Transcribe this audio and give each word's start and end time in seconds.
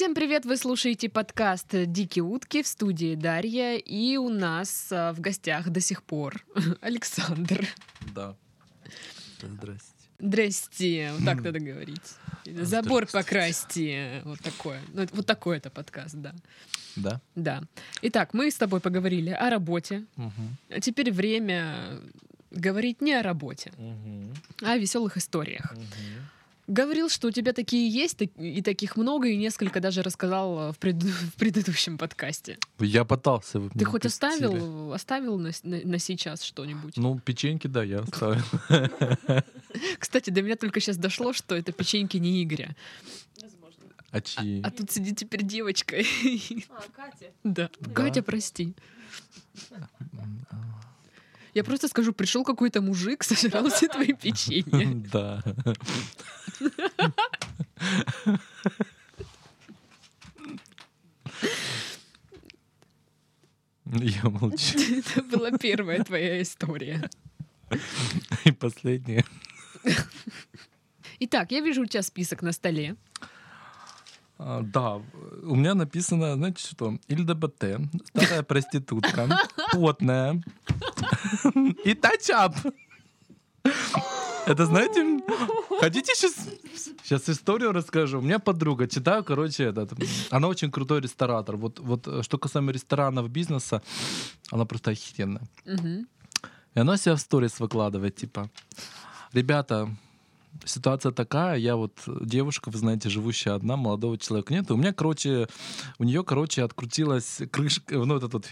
Всем 0.00 0.14
привет! 0.14 0.46
Вы 0.46 0.56
слушаете 0.56 1.10
подкаст 1.10 1.66
«Дикие 1.72 2.24
утки» 2.24 2.62
в 2.62 2.66
студии 2.66 3.16
Дарья. 3.16 3.76
И 3.76 4.16
у 4.16 4.30
нас 4.30 4.88
а, 4.90 5.12
в 5.12 5.20
гостях 5.20 5.68
до 5.68 5.80
сих 5.80 6.02
пор 6.02 6.42
Александр. 6.80 7.68
Да. 8.14 8.34
Здрасте. 9.42 9.92
Здрасте. 10.18 11.10
Вот 11.12 11.26
так 11.26 11.42
надо 11.42 11.60
говорить. 11.60 12.14
Забор 12.46 13.08
покрасьте. 13.08 14.22
Вот 14.24 14.40
такое. 14.40 14.80
Ну, 14.94 15.06
вот 15.12 15.26
такой 15.26 15.58
это 15.58 15.68
подкаст, 15.68 16.14
да. 16.14 16.34
Да? 16.96 17.20
Да. 17.34 17.62
Итак, 18.00 18.32
мы 18.32 18.50
с 18.50 18.54
тобой 18.54 18.80
поговорили 18.80 19.28
о 19.28 19.50
работе. 19.50 20.06
Угу. 20.16 20.76
А 20.76 20.80
теперь 20.80 21.12
время 21.12 22.00
говорить 22.50 23.02
не 23.02 23.12
о 23.12 23.22
работе, 23.22 23.70
а 24.62 24.72
о 24.72 24.78
веселых 24.78 25.18
историях. 25.18 25.74
Говорил, 26.70 27.08
что 27.08 27.26
у 27.26 27.30
тебя 27.32 27.52
такие 27.52 27.88
есть, 27.90 28.22
и 28.36 28.62
таких 28.62 28.96
много, 28.96 29.26
и 29.26 29.36
несколько 29.36 29.80
даже 29.80 30.02
рассказал 30.02 30.72
в, 30.72 30.78
пред- 30.78 31.02
в 31.02 31.34
предыдущем 31.34 31.98
подкасте. 31.98 32.58
Я 32.78 33.04
пытался. 33.04 33.58
Ты 33.58 33.60
меня 33.74 33.86
хоть 33.86 34.02
пустили. 34.02 34.28
оставил, 34.30 34.92
оставил 34.92 35.36
на, 35.38 35.50
на- 35.64 35.80
на 35.84 35.98
сейчас 35.98 36.42
что-нибудь? 36.44 36.96
Ну, 36.96 37.18
печеньки, 37.18 37.66
да, 37.66 37.82
я 37.82 37.98
оставил. 38.00 38.44
Кстати, 39.98 40.30
до 40.30 40.42
меня 40.42 40.54
только 40.54 40.78
сейчас 40.78 40.96
дошло, 40.96 41.32
что 41.32 41.56
это 41.56 41.72
печеньки 41.72 42.18
не 42.18 42.44
Игоря. 42.44 42.76
А 44.12 44.20
чьи? 44.20 44.60
А 44.62 44.70
тут 44.70 44.92
сидит 44.92 45.16
теперь 45.18 45.42
девочка. 45.42 45.96
А, 45.98 46.82
Катя. 46.94 47.26
Да. 47.42 47.68
Да. 47.80 47.90
Катя, 47.92 48.22
прости. 48.22 48.74
Я 51.60 51.64
просто 51.64 51.88
скажу, 51.88 52.14
пришел 52.14 52.42
какой-то 52.42 52.80
мужик, 52.80 53.22
сожрал 53.30 53.68
все 53.68 53.86
твои 53.86 54.14
печенья. 54.14 55.04
Да. 55.12 55.42
Я 63.84 64.22
молчу. 64.30 64.78
Это 64.98 65.22
была 65.22 65.50
первая 65.50 66.02
твоя 66.02 66.40
история. 66.40 67.10
И 68.44 68.52
последнее. 68.52 69.22
Итак, 71.18 71.52
я 71.52 71.60
вижу 71.60 71.82
у 71.82 71.86
тебя 71.86 72.02
список 72.02 72.40
на 72.40 72.52
столе. 72.52 72.96
А, 74.38 74.62
Да, 74.62 74.94
у 75.42 75.54
меня 75.54 75.74
написано, 75.74 76.36
знаете 76.36 76.66
что, 76.66 76.98
ЛДБТ, 77.10 77.64
старая 78.14 78.42
проститутка, 78.42 79.28
потная 79.72 80.42
и 81.84 81.94
тачап. 81.94 82.56
Это 84.46 84.66
знаете, 84.66 85.22
хотите 85.80 86.14
сейчас, 86.14 86.34
сейчас 87.04 87.28
историю 87.28 87.72
расскажу? 87.72 88.18
У 88.18 88.22
меня 88.22 88.38
подруга, 88.38 88.88
читаю, 88.88 89.22
короче, 89.22 89.64
этот, 89.64 89.92
она 90.30 90.48
очень 90.48 90.70
крутой 90.70 91.02
ресторатор. 91.02 91.56
Вот, 91.56 91.78
вот 91.78 92.08
э, 92.08 92.22
что 92.22 92.38
касаемо 92.38 92.72
ресторанов, 92.72 93.30
бизнеса, 93.30 93.82
она 94.50 94.64
просто 94.64 94.92
охеренная. 94.92 95.46
Мгм. 95.66 96.08
И 96.74 96.80
она 96.80 96.96
себя 96.96 97.16
в 97.16 97.20
сторис 97.20 97.60
выкладывает, 97.60 98.16
типа, 98.16 98.50
ребята, 99.32 99.94
ситуация 100.64 101.12
такая, 101.12 101.56
я 101.58 101.76
вот 101.76 101.92
девушка, 102.06 102.70
вы 102.70 102.78
знаете, 102.78 103.08
живущая 103.08 103.54
одна, 103.54 103.76
молодого 103.76 104.18
человека 104.18 104.54
нет. 104.54 104.70
И 104.70 104.72
у 104.72 104.76
меня, 104.76 104.92
короче, 104.92 105.48
у 105.98 106.04
нее, 106.04 106.24
короче, 106.24 106.62
открутилась 106.62 107.40
крышка, 107.50 107.96
ну, 107.98 108.14
вот 108.14 108.24
этот 108.24 108.48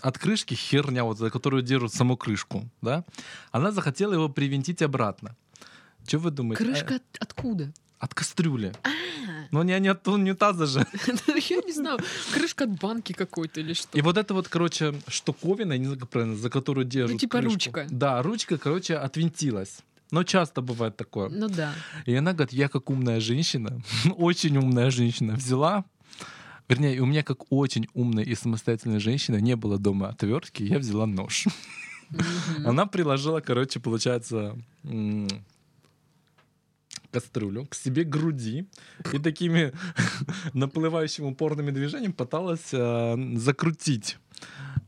от 0.00 0.18
крышки 0.18 0.54
херня, 0.54 1.04
вот, 1.04 1.18
за 1.18 1.30
которую 1.30 1.62
держат 1.62 1.92
саму 1.94 2.16
крышку, 2.16 2.68
да? 2.82 3.04
Она 3.52 3.72
захотела 3.72 4.12
его 4.14 4.28
привинтить 4.28 4.82
обратно. 4.82 5.34
Что 6.06 6.18
вы 6.18 6.30
думаете? 6.30 6.64
Крышка 6.64 6.94
Э, 6.94 6.96
от- 6.96 7.16
откуда? 7.20 7.72
От 7.98 8.14
кастрюли. 8.14 8.72
А, 8.84 8.88
Ну, 9.50 9.62
не, 9.62 9.78
не 9.80 9.88
от 9.88 10.06
унитаза 10.08 10.66
же. 10.66 10.86
Я 11.50 11.56
не 11.66 11.72
знаю, 11.72 11.98
крышка 12.34 12.64
от 12.64 12.78
банки 12.80 13.12
какой-то 13.12 13.60
или 13.60 13.72
что. 13.74 13.98
И 13.98 14.02
вот 14.02 14.16
это 14.16 14.34
вот, 14.34 14.48
короче, 14.48 14.94
штуковина, 15.08 15.76
не 15.78 15.84
знаю, 15.86 15.98
как 16.00 16.08
правильно, 16.10 16.36
за 16.36 16.48
которую 16.50 16.84
держат 16.84 17.12
Ну, 17.14 17.18
типа 17.18 17.38
крышку. 17.38 17.54
ручка. 17.54 17.86
Да, 17.90 18.22
ручка, 18.22 18.58
короче, 18.58 18.96
отвинтилась. 18.96 19.78
Но 20.10 20.22
часто 20.24 20.60
бывает 20.62 20.96
такое. 20.96 21.28
Ну 21.28 21.48
да. 21.48 21.72
И 22.06 22.14
она 22.14 22.32
говорит, 22.32 22.52
я 22.52 22.68
как 22.68 22.88
умная 22.90 23.20
женщина, 23.20 23.80
очень 24.16 24.56
умная 24.56 24.90
женщина, 24.90 25.34
взяла, 25.34 25.84
вернее, 26.68 27.00
у 27.00 27.06
меня 27.06 27.22
как 27.22 27.50
очень 27.52 27.86
умной 27.94 28.24
и 28.24 28.34
самостоятельной 28.34 29.00
женщины 29.00 29.40
не 29.40 29.56
было 29.56 29.78
дома 29.78 30.08
отвертки, 30.08 30.62
я 30.62 30.78
взяла 30.78 31.06
нож. 31.06 31.46
Она 32.64 32.86
приложила, 32.86 33.40
короче, 33.40 33.80
получается, 33.80 34.56
м, 34.84 35.28
кастрюлю 37.10 37.66
к 37.66 37.74
себе 37.74 38.04
груди 38.04 38.66
и 39.12 39.18
такими 39.18 39.72
наплывающими 40.52 41.26
упорными 41.26 41.70
движениями 41.70 42.12
пыталась 42.12 42.72
э, 42.72 43.16
закрутить 43.36 44.18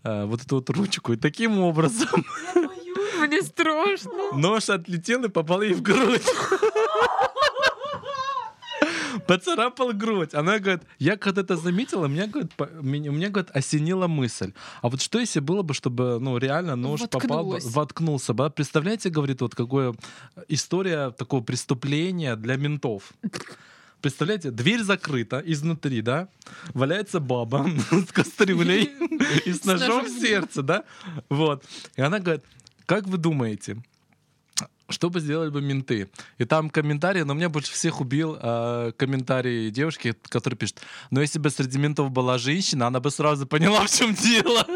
э, 0.05 0.25
вот 0.25 0.43
эту 0.43 0.57
вот 0.57 0.71
ручку. 0.71 1.13
И 1.13 1.17
таким 1.17 1.59
образом. 1.61 2.25
Мне 3.21 3.43
страшно. 3.43 4.11
Нож 4.35 4.71
отлетел 4.71 5.25
и 5.25 5.29
попал 5.29 5.63
ей 5.63 5.75
в 5.75 5.83
грудь. 5.83 6.25
Поцарапал 9.31 9.93
грудь. 9.93 10.35
Она 10.35 10.59
говорит, 10.59 10.83
я 10.99 11.17
когда 11.17 11.43
это 11.43 11.57
заметила, 11.57 12.07
меня, 12.07 12.27
говорит, 12.27 12.53
по- 12.55 12.69
меня, 12.83 13.11
меня, 13.11 13.29
говорит, 13.29 13.51
осенила 13.55 14.09
мысль. 14.09 14.53
А 14.83 14.89
вот 14.89 15.01
что 15.01 15.21
если 15.21 15.39
было 15.39 15.63
бы, 15.63 15.73
чтобы, 15.73 16.19
ну, 16.19 16.37
реально 16.37 16.75
нож 16.75 17.03
попал 17.09 17.45
бы, 17.45 17.53
Воткнулось. 17.53 17.65
воткнулся 17.65 18.35
бы? 18.35 18.47
а? 18.47 18.51
Представляете, 18.51 19.09
говорит, 19.09 19.41
вот 19.41 19.55
какое 19.55 19.95
история 20.49 21.11
такого 21.11 21.43
преступления 21.43 22.35
для 22.35 22.57
ментов. 22.57 23.13
Представляете, 24.01 24.51
дверь 24.51 24.83
закрыта 24.83 25.41
изнутри, 25.47 26.03
да? 26.03 26.29
Валяется 26.75 27.21
баба 27.21 27.71
с 27.93 28.11
кастрюлей 28.13 28.91
и 29.45 29.53
с 29.53 29.65
ножом. 29.65 30.07
в 30.07 30.09
сердце, 30.09 30.63
да? 30.63 30.83
Вот. 31.29 31.65
И 31.95 32.03
она 32.03 32.19
говорит, 32.19 32.43
как 32.85 33.07
вы 33.07 33.17
думаете, 33.17 33.77
что 34.91 35.11
бы 35.11 35.21
сделали 35.21 35.51
бы 35.51 35.61
менты? 35.61 36.11
И 36.39 36.45
там 36.45 36.71
комментарий, 36.71 37.25
но 37.25 37.34
меня 37.34 37.49
больше 37.49 37.73
всех 37.73 38.01
убил 38.01 38.37
э, 38.41 38.93
комментарий 38.97 39.71
девушки, 39.71 40.15
который 40.28 40.55
пишет, 40.55 40.81
ну 41.11 41.21
если 41.21 41.39
бы 41.39 41.51
среди 41.51 41.78
ментов 41.78 42.11
была 42.11 42.39
женщина, 42.39 42.87
она 42.87 43.01
бы 43.01 43.11
сразу 43.11 43.47
поняла, 43.47 43.81
в 43.87 43.91
чем 43.91 44.15
дело. 44.15 44.67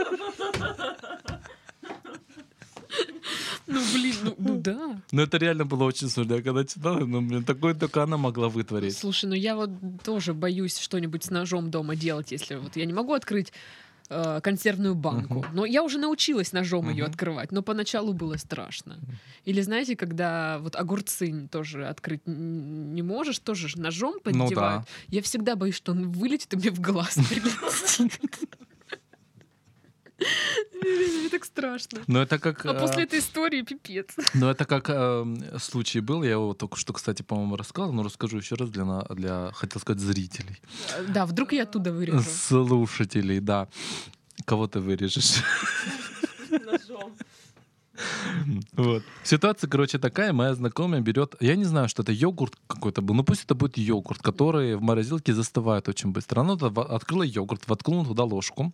Ну 3.67 3.81
блин, 3.93 4.15
ну, 4.23 4.35
ну 4.39 4.61
да. 4.61 5.01
Но 5.11 5.23
это 5.23 5.39
реально 5.39 5.65
было 5.65 5.85
очень 5.85 6.09
смешно. 6.09 6.37
Я 6.37 6.43
когда 6.43 6.65
читал, 6.65 7.01
ну, 7.01 7.23
блин, 7.23 7.45
такое 7.45 7.75
только 7.75 8.03
она 8.03 8.17
могла 8.17 8.49
вытворить. 8.49 8.97
Слушай, 8.97 9.27
ну 9.27 9.35
я 9.35 9.57
вот 9.57 9.71
тоже 10.05 10.35
боюсь 10.35 10.79
что-нибудь 10.79 11.25
с 11.25 11.31
ножом 11.31 11.71
дома 11.71 11.97
делать, 11.97 12.31
если 12.31 12.57
вот 12.57 12.77
я 12.77 12.85
не 12.85 12.93
могу 12.93 13.15
открыть 13.15 13.53
э, 14.15 14.41
консервную 14.41 14.95
банку. 14.95 15.45
Но 15.53 15.65
я 15.65 15.83
уже 15.83 15.99
научилась 15.99 16.53
ножом 16.53 16.89
ее 16.91 17.05
открывать, 17.05 17.53
но 17.53 17.63
поначалу 17.63 18.13
было 18.13 18.37
страшно. 18.37 18.97
Или 19.45 19.61
знаете, 19.61 19.97
когда 19.97 20.59
вот 20.61 20.77
огурцы 20.77 21.49
тоже 21.51 21.87
открыть 21.87 22.23
не 22.27 23.03
можешь, 23.03 23.39
тоже 23.39 23.69
ножом 23.79 24.15
Ну 24.15 24.21
поддевают. 24.21 24.83
да. 24.83 24.85
Я 25.09 25.23
всегда 25.23 25.57
боюсь, 25.57 25.75
что 25.77 25.93
он 25.93 26.11
вылетит 26.13 26.53
и 26.55 26.57
мне 26.57 26.71
в 26.71 26.81
глаз 26.81 27.15
прилетит. 27.29 28.19
Мне 30.83 31.29
так 31.31 31.45
страшно. 31.45 32.01
Но 32.07 32.23
это 32.23 32.39
как... 32.39 32.65
А 32.67 32.75
э, 32.75 32.79
после 32.79 33.05
этой 33.05 33.19
истории 33.19 33.63
пипец. 33.63 34.09
Ну, 34.35 34.49
это 34.49 34.65
как 34.65 34.89
э, 34.89 35.59
случай 35.59 36.01
был, 36.01 36.23
я 36.23 36.33
его 36.33 36.55
только 36.55 36.77
что, 36.77 36.93
кстати, 36.93 37.23
по-моему, 37.23 37.57
рассказал, 37.57 37.93
но 37.93 38.03
расскажу 38.03 38.39
еще 38.39 38.55
раз 38.57 38.71
для, 38.71 38.85
для 39.11 39.51
хотел 39.53 39.81
сказать, 39.81 40.01
зрителей. 40.01 40.61
Да, 41.09 41.27
вдруг 41.27 41.53
я 41.53 41.63
оттуда 41.63 41.93
вырежу. 41.93 42.23
Слушателей, 42.23 43.41
да. 43.41 43.69
Кого 44.45 44.67
ты 44.67 44.81
вырежешь? 44.81 45.43
Ножом. 46.51 47.13
Вот. 48.73 49.03
Ситуация, 49.23 49.69
короче, 49.69 49.99
такая. 49.99 50.33
Моя 50.33 50.55
знакомая 50.55 51.01
берет, 51.01 51.35
я 51.41 51.57
не 51.57 51.65
знаю, 51.65 51.89
что 51.89 52.03
это 52.03 52.13
йогурт 52.13 52.55
какой-то 52.67 53.03
был, 53.03 53.15
ну 53.15 53.25
пусть 53.25 53.45
это 53.45 53.55
будет 53.55 53.79
йогурт, 53.79 54.21
который 54.21 54.77
в 54.77 54.83
морозилке 54.83 55.33
застывает 55.33 55.89
очень 55.89 56.11
быстро. 56.11 56.41
Она 56.41 56.55
открыла 56.55 57.23
йогурт, 57.23 57.67
воткнула 57.69 58.05
туда 58.05 58.25
ложку, 58.25 58.73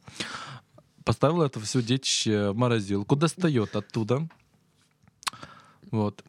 поставила 1.05 1.45
это 1.45 1.61
все 1.61 1.83
детище 1.83 2.51
в 2.51 2.57
морозилку, 2.57 3.17
достает 3.17 3.77
оттуда. 3.77 4.29
Вот. 5.91 6.25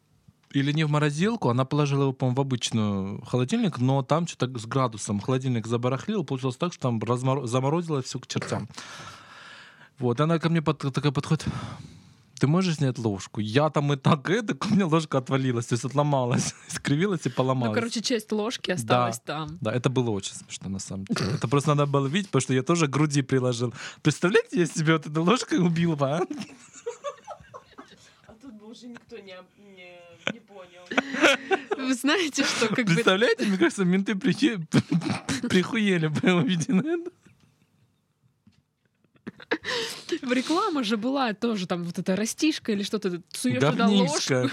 Или 0.52 0.74
не 0.74 0.84
в 0.84 0.90
морозилку, 0.90 1.50
она 1.50 1.64
положила 1.64 2.04
его, 2.04 2.14
по-моему, 2.14 2.36
в 2.36 2.42
обычную 2.42 3.22
холодильник, 3.26 3.78
но 3.78 4.04
там 4.04 4.28
что-то 4.28 4.58
с 4.60 4.66
градусом 4.66 5.22
холодильник 5.22 5.66
забарахлил, 5.66 6.26
получилось 6.26 6.58
так, 6.58 6.74
что 6.74 6.82
там 6.84 7.00
размор- 7.00 7.48
заморозило 7.48 8.02
все 8.02 8.20
к 8.20 8.28
чертям. 8.28 8.68
Вот, 9.98 10.20
она 10.20 10.40
ко 10.40 10.50
мне 10.50 10.62
под- 10.62 10.94
такая 10.94 11.12
подходит, 11.12 11.46
ты 12.42 12.48
можешь 12.48 12.78
снять 12.78 12.98
ложку? 12.98 13.40
Я 13.40 13.70
там 13.70 13.94
и 13.94 13.98
так 13.98 14.30
это, 14.32 14.58
у 14.66 14.74
меня 14.74 14.88
ложка 14.88 15.20
отвалилась, 15.20 15.68
то 15.68 15.74
есть 15.74 15.86
отломалась, 15.86 16.56
скривилась 16.70 17.28
и 17.28 17.30
поломалась. 17.30 17.76
Ну, 17.76 17.76
короче, 17.76 18.02
часть 18.02 18.32
ложки 18.32 18.72
осталась 18.72 19.20
там. 19.20 19.60
Да, 19.62 19.72
это 19.72 19.90
было 19.92 20.10
очень 20.10 20.34
смешно, 20.34 20.70
на 20.70 20.80
самом 20.80 21.06
деле. 21.06 21.36
Это 21.36 21.48
просто 21.48 21.76
надо 21.76 21.86
было 21.86 22.08
видеть, 22.08 22.30
потому 22.30 22.42
что 22.42 22.54
я 22.56 22.64
тоже 22.64 22.88
груди 22.88 23.22
приложил. 23.22 23.74
Представляете, 24.02 24.60
я 24.60 24.66
себе 24.66 24.94
вот 24.94 25.06
этой 25.06 25.20
ложкой 25.20 25.60
убил 25.60 25.96
бы, 25.96 26.10
а? 26.10 26.22
А 28.26 28.34
тут 28.42 28.54
бы 28.56 28.72
уже 28.72 28.88
никто 28.88 29.18
не, 29.18 29.36
не, 29.76 30.00
не 30.34 30.40
понял. 30.40 30.82
Вы 31.78 31.94
знаете, 31.94 32.44
что 32.44 32.70
как 32.70 32.86
бы... 32.88 32.94
Представляете, 32.96 33.46
мне 33.46 33.58
кажется, 33.60 33.86
менты 33.86 34.14
прихе- 34.14 34.66
прихуели 35.48 36.08
бы 36.08 36.34
увидены 36.34 37.02
это. 37.02 37.12
В 40.22 40.32
реклама 40.32 40.84
же 40.84 40.98
была 40.98 41.34
тоже 41.34 41.68
там 41.68 41.84
вот 41.84 41.98
эта 42.00 42.16
растишка 42.16 42.72
или 42.72 42.84
что-то, 42.84 43.22
суешь 43.34 43.60
туда 43.60 43.88
ложку. 43.88 44.50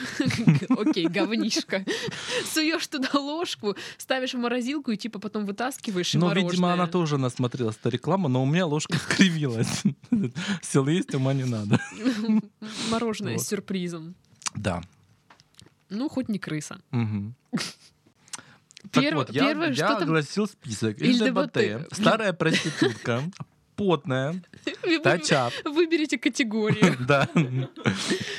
Окей, 0.80 1.06
говнишка. 1.08 1.84
Суешь 2.52 2.86
туда 2.86 3.10
ложку, 3.18 3.76
ставишь 3.96 4.34
в 4.34 4.38
морозилку 4.38 4.90
и 4.92 4.96
типа 4.96 5.18
потом 5.18 5.46
вытаскиваешь 5.46 6.14
Ну, 6.14 6.28
видимо, 6.28 6.42
мороженое. 6.44 6.72
она 6.74 6.86
тоже 6.86 7.18
насмотрелась 7.18 7.76
эта 7.76 7.88
реклама, 7.90 8.28
но 8.28 8.42
у 8.42 8.46
меня 8.46 8.66
ложка 8.66 8.96
скривилась. 8.98 9.82
Сел 10.62 10.86
есть, 10.86 11.14
ума 11.14 11.32
не 11.34 11.44
надо. 11.44 11.80
Мороженое 12.90 13.38
с 13.38 13.46
сюрпризом. 13.48 14.14
Да. 14.54 14.82
Ну, 15.90 16.08
хоть 16.08 16.28
не 16.28 16.38
крыса. 16.38 16.80
Так 18.92 19.02
Перв- 19.04 19.14
вот, 19.16 19.30
я, 19.30 19.46
Первое, 19.48 19.68
я 19.68 19.74
что 19.74 19.86
там... 19.94 20.02
огласил 20.04 20.46
список. 20.46 20.98
ЛГБТ. 21.00 21.56
ЛГБТ, 21.56 21.94
старая 21.94 22.32
проститутка, 22.32 23.22
потная, 23.78 24.42
тачап, 25.02 25.52
Выберите 25.64 26.18
категорию. 26.18 26.96
да, 27.08 27.28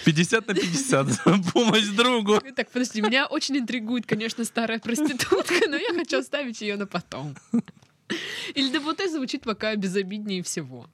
50 0.06 0.48
на 0.48 0.54
50, 0.54 1.08
за 1.08 1.22
помощь 1.54 1.88
другу. 1.88 2.42
Так, 2.56 2.70
подожди, 2.70 3.02
меня 3.02 3.26
очень 3.26 3.58
интригует, 3.58 4.06
конечно, 4.06 4.44
старая 4.44 4.80
проститутка, 4.80 5.68
но 5.70 5.78
я 5.78 5.94
хочу 5.94 6.20
оставить 6.20 6.62
ее 6.62 6.76
на 6.76 6.86
потом. 6.86 7.36
Или 8.54 8.78
ЛДБТ 8.78 9.10
звучит 9.10 9.44
пока 9.44 9.76
безобиднее 9.76 10.44
всего. 10.44 10.88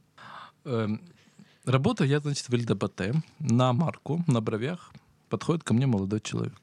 Эм, 0.65 1.01
Работаю 1.65 2.07
я, 2.07 2.19
значит, 2.19 2.47
в 2.47 2.53
ЛДБТ 2.53 3.15
на 3.39 3.73
марку, 3.73 4.23
на 4.27 4.39
бровях. 4.39 4.93
Подходит 5.29 5.63
ко 5.63 5.73
мне 5.73 5.87
молодой 5.87 6.21
человек. 6.21 6.53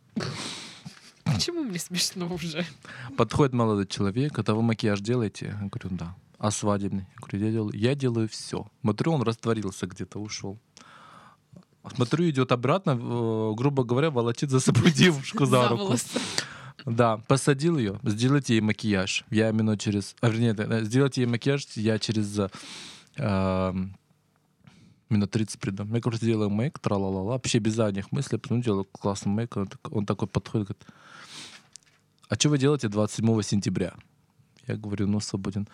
Почему 1.25 1.65
мне 1.65 1.79
смешно 1.79 2.33
уже? 2.33 2.65
Подходит 3.17 3.53
молодой 3.53 3.87
человек, 3.87 4.39
это 4.39 4.55
вы 4.55 4.63
макияж 4.63 5.01
делаете? 5.01 5.57
Я 5.61 5.69
говорю, 5.69 5.97
да. 5.97 6.15
А 6.43 6.51
свадебный? 6.51 7.07
Я 7.09 7.21
говорю, 7.21 7.47
я 7.47 7.53
делаю, 7.53 7.73
я 7.79 7.95
делаю 7.95 8.29
все. 8.29 8.67
Смотрю, 8.81 9.13
он 9.13 9.23
растворился 9.23 9.87
где-то, 9.87 10.19
ушел. 10.19 10.59
Смотрю, 11.95 12.29
идет 12.29 12.51
обратно, 12.51 12.99
э, 13.01 13.55
грубо 13.55 13.85
говоря, 13.85 14.11
волочит 14.11 14.51
за 14.51 14.59
собой 14.59 14.91
девушку 15.03 15.47
за 15.47 15.69
руку. 15.69 15.95
Да, 16.85 17.19
посадил 17.29 17.79
ее, 17.79 18.01
сделайте 18.03 18.55
ей 18.55 18.61
макияж. 18.61 19.25
Я 19.31 19.53
минут 19.53 19.81
через... 19.81 20.17
А, 20.21 20.31
вернее, 20.31 20.53
э, 20.59 20.85
сделайте 20.85 21.21
ей 21.21 21.29
макияж, 21.29 21.65
я 21.77 22.01
через 22.01 22.37
э, 23.19 23.73
минут 25.09 25.31
30 25.31 25.61
приду. 25.61 25.85
Я, 25.95 26.01
короче, 26.01 26.27
делаю 26.27 26.51
мейк, 26.51 26.81
тра-ла-ла-ла, 26.81 27.35
вообще 27.35 27.61
без 27.61 27.75
задних 27.75 28.11
мыслей, 28.11 28.39
потом 28.39 28.63
делаю 28.63 28.85
классный 28.85 29.31
мейк, 29.31 29.57
он, 29.57 29.69
так- 29.69 29.93
он 29.93 30.07
такой 30.07 30.27
подходит, 30.27 30.67
говорит, 30.69 30.87
а 32.29 32.35
что 32.35 32.49
вы 32.49 32.59
делаете 32.59 32.89
27 32.89 33.43
сентября? 33.43 33.95
Я 34.67 34.75
говорю, 34.77 35.07
ну, 35.07 35.21
свободен. 35.21 35.69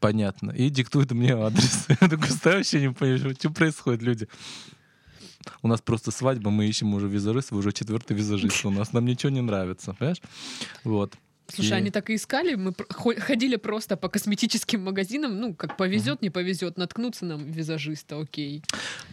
Понятно. 0.00 0.50
И 0.52 0.70
диктует 0.70 1.12
мне 1.12 1.34
адрес. 1.34 1.86
Я 1.88 2.08
такой, 2.08 2.30
стою, 2.30 2.56
вообще 2.56 2.80
не 2.80 2.92
понимаю, 2.92 3.36
что 3.38 3.50
происходит, 3.50 4.02
люди. 4.02 4.28
У 5.62 5.68
нас 5.68 5.80
просто 5.80 6.10
свадьба, 6.10 6.50
мы 6.50 6.66
ищем 6.66 6.94
уже 6.94 7.06
визажист, 7.06 7.50
вы 7.50 7.58
уже 7.58 7.72
четвертый 7.72 8.16
визажист 8.16 8.64
у 8.64 8.70
нас, 8.70 8.92
нам 8.92 9.04
ничего 9.06 9.30
не 9.30 9.40
нравится, 9.40 9.94
понимаешь? 9.94 10.20
Вот. 10.84 11.14
Слушай, 11.48 11.70
И- 11.70 11.74
они 11.74 11.90
так 11.90 12.10
и 12.10 12.14
искали. 12.14 12.54
Мы 12.54 12.72
ходили 13.18 13.56
просто 13.56 13.96
по 13.96 14.08
косметическим 14.08 14.84
магазинам. 14.84 15.40
Ну, 15.40 15.54
как 15.54 15.76
повезет, 15.76 16.22
не 16.22 16.30
повезет, 16.30 16.78
наткнуться 16.78 17.24
нам 17.24 17.44
визажиста, 17.50 18.20
окей. 18.20 18.62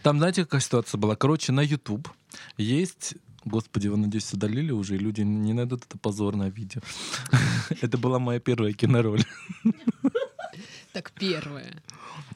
Там, 0.02 0.18
знаете, 0.18 0.44
какая 0.44 0.60
ситуация 0.60 0.98
была? 0.98 1.16
Короче, 1.16 1.52
на 1.52 1.60
YouTube 1.60 2.08
есть 2.56 3.16
Господи, 3.44 3.88
вы, 3.88 3.96
надеюсь, 3.96 4.32
удалили 4.32 4.72
уже, 4.72 4.96
и 4.96 4.98
люди 4.98 5.22
не 5.22 5.52
найдут 5.54 5.84
это 5.88 5.96
позорное 5.96 6.50
видео. 6.50 6.80
Это 7.80 7.96
была 7.96 8.18
моя 8.18 8.40
первая 8.40 8.72
кинороль. 8.72 9.22
Так, 10.98 11.12
первое. 11.12 11.80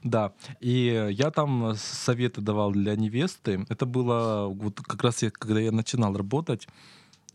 Да, 0.04 0.32
и 0.60 1.08
я 1.10 1.32
там 1.32 1.74
советы 1.76 2.40
давал 2.40 2.70
для 2.70 2.94
невесты. 2.94 3.66
Это 3.68 3.86
было 3.86 4.46
вот 4.46 4.80
как 4.80 5.02
раз 5.02 5.20
я, 5.24 5.32
когда 5.32 5.58
я 5.58 5.72
начинал 5.72 6.16
работать. 6.16 6.68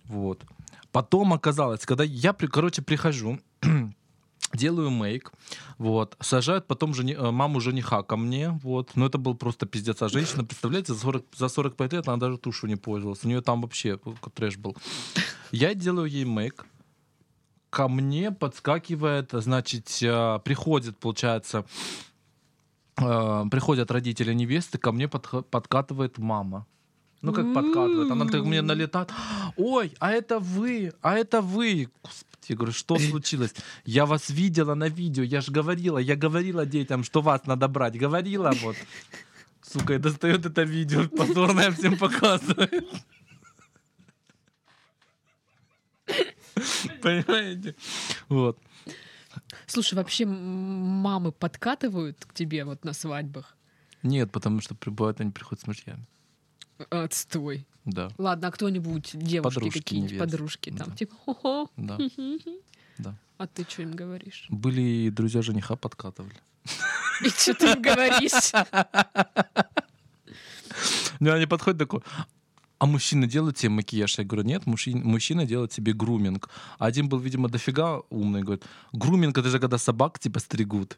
Вот. 0.05 0.45
Потом 0.93 1.33
оказалось, 1.33 1.85
когда 1.85 2.05
я, 2.05 2.31
короче, 2.31 2.81
прихожу, 2.81 3.39
делаю 4.53 4.89
мейк, 4.89 5.33
вот, 5.77 6.15
сажают 6.21 6.65
потом 6.65 6.93
жени, 6.93 7.13
э, 7.13 7.31
маму 7.31 7.59
жениха 7.59 8.03
ко 8.03 8.15
мне, 8.15 8.51
вот, 8.63 8.95
но 8.95 9.07
это 9.07 9.17
был 9.17 9.35
просто 9.35 9.65
пиздец, 9.65 10.01
а 10.01 10.07
женщина, 10.07 10.45
представляете, 10.45 10.93
за, 10.93 10.99
40, 11.01 11.25
за 11.35 11.49
45 11.49 11.91
лет 11.91 12.07
она 12.07 12.15
даже 12.15 12.37
тушу 12.37 12.67
не 12.67 12.77
пользовалась, 12.77 13.25
у 13.25 13.27
нее 13.27 13.41
там 13.41 13.61
вообще 13.61 13.99
э, 14.05 14.29
трэш 14.33 14.55
был. 14.57 14.77
Я 15.51 15.73
делаю 15.73 16.09
ей 16.09 16.23
мейк, 16.23 16.65
ко 17.77 17.87
мне 17.87 18.31
подскакивает, 18.31 19.29
значит, 19.33 19.99
э, 20.01 20.39
приходит, 20.43 20.97
получается, 20.97 21.63
э, 22.97 23.43
приходят 23.51 23.91
родители 23.91 24.33
невесты, 24.33 24.79
ко 24.79 24.91
мне 24.91 25.07
подкатывает 25.07 26.17
мама. 26.17 26.65
Ну, 27.21 27.33
как 27.33 27.53
подкатывает. 27.53 28.11
Она 28.11 28.25
так 28.25 28.45
мне 28.45 28.63
налетает. 28.63 29.11
Ой, 29.57 29.91
а 29.99 30.11
это 30.11 30.39
вы, 30.39 30.91
а 31.01 31.17
это 31.19 31.41
вы. 31.41 31.89
Господи, 32.03 32.49
я 32.49 32.55
говорю, 32.55 32.73
что 32.73 32.97
случилось? 33.09 33.53
Я 33.85 34.05
вас 34.05 34.31
видела 34.31 34.73
на 34.75 34.89
видео, 34.89 35.23
я 35.23 35.41
же 35.41 35.51
говорила, 35.51 35.99
я 35.99 36.15
говорила 36.15 36.65
детям, 36.65 37.03
что 37.03 37.21
вас 37.21 37.45
надо 37.45 37.67
брать. 37.67 37.99
Говорила 37.99 38.53
вот. 38.63 38.75
Сука, 39.61 39.93
и 39.93 39.99
достает 39.99 40.45
это 40.47 40.63
видео, 40.63 41.07
позорное 41.17 41.69
всем 41.71 41.95
показывает. 41.97 42.85
Понимаете? 47.01 47.75
Вот. 48.29 48.59
Слушай, 49.67 49.95
вообще 49.95 50.25
мамы 50.25 51.31
подкатывают 51.31 52.25
к 52.25 52.33
тебе 52.33 52.65
вот 52.65 52.83
на 52.85 52.93
свадьбах? 52.93 53.55
Нет, 54.03 54.31
потому 54.31 54.61
что 54.61 54.75
прибывают 54.75 55.19
они 55.21 55.31
приходят 55.31 55.61
с 55.63 55.67
мужьями. 55.67 56.05
Отстой. 56.89 57.67
Да, 57.85 58.11
Ладно, 58.17 58.49
а 58.49 58.51
кто-нибудь, 58.51 59.11
девушки 59.13 59.69
какие-нибудь, 59.69 60.19
подружки 60.19 60.69
там, 60.71 60.89
Да. 60.89 60.95
типа, 60.95 61.15
хо-хо. 61.25 61.71
да, 61.77 61.97
да. 62.97 63.15
А 63.37 63.47
ты 63.47 63.63
что 63.63 63.83
им 63.83 63.91
говоришь? 63.93 64.45
Были 64.49 65.09
друзья 65.09 65.41
жениха 65.41 65.75
подкатывали. 65.75 66.35
И 67.23 67.29
что 67.29 67.53
ты 67.53 67.71
им 67.71 67.81
говоришь? 67.81 68.51
Ну, 71.19 71.31
они 71.33 71.45
подходят 71.45 71.79
такой, 71.79 72.01
а 72.79 72.85
мужчины 72.85 73.27
делают 73.27 73.57
тебе 73.57 73.69
макияж? 73.69 74.19
Я 74.19 74.23
говорю, 74.25 74.47
нет, 74.47 74.65
мужчина, 74.67 75.01
мужчина 75.05 75.45
делает 75.45 75.71
тебе 75.71 75.93
груминг. 75.93 76.49
Один 76.79 77.09
был, 77.09 77.19
видимо, 77.19 77.49
дофига 77.49 78.01
умный, 78.09 78.41
говорит, 78.43 78.63
груминг 78.93 79.37
это 79.37 79.49
же 79.49 79.59
когда 79.59 79.77
собак 79.77 80.19
типа 80.19 80.39
стригут. 80.39 80.97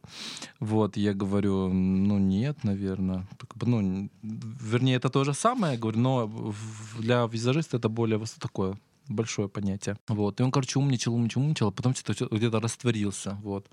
Вот, 0.60 0.98
я 0.98 1.14
говорю, 1.14 1.70
ну 1.74 2.18
нет, 2.20 2.64
наверное. 2.64 3.28
Ну, 3.66 4.10
вернее, 4.24 4.96
это 4.98 5.10
то 5.10 5.24
же 5.24 5.34
самое, 5.34 5.78
говорю, 5.78 6.00
но 6.00 6.54
для 7.00 7.26
визажиста 7.28 7.78
это 7.78 7.90
более 7.90 8.20
такое 8.40 8.78
большое 9.08 9.48
понятие. 9.48 9.96
Вот. 10.08 10.40
И 10.40 10.44
он, 10.44 10.52
короче, 10.52 10.80
умничал, 10.80 11.16
умничал, 11.16 11.42
умничал, 11.42 11.68
а 11.68 11.72
потом 11.72 11.94
всё- 11.94 12.28
где-то 12.32 12.60
растворился. 12.60 13.38
Вот. 13.44 13.66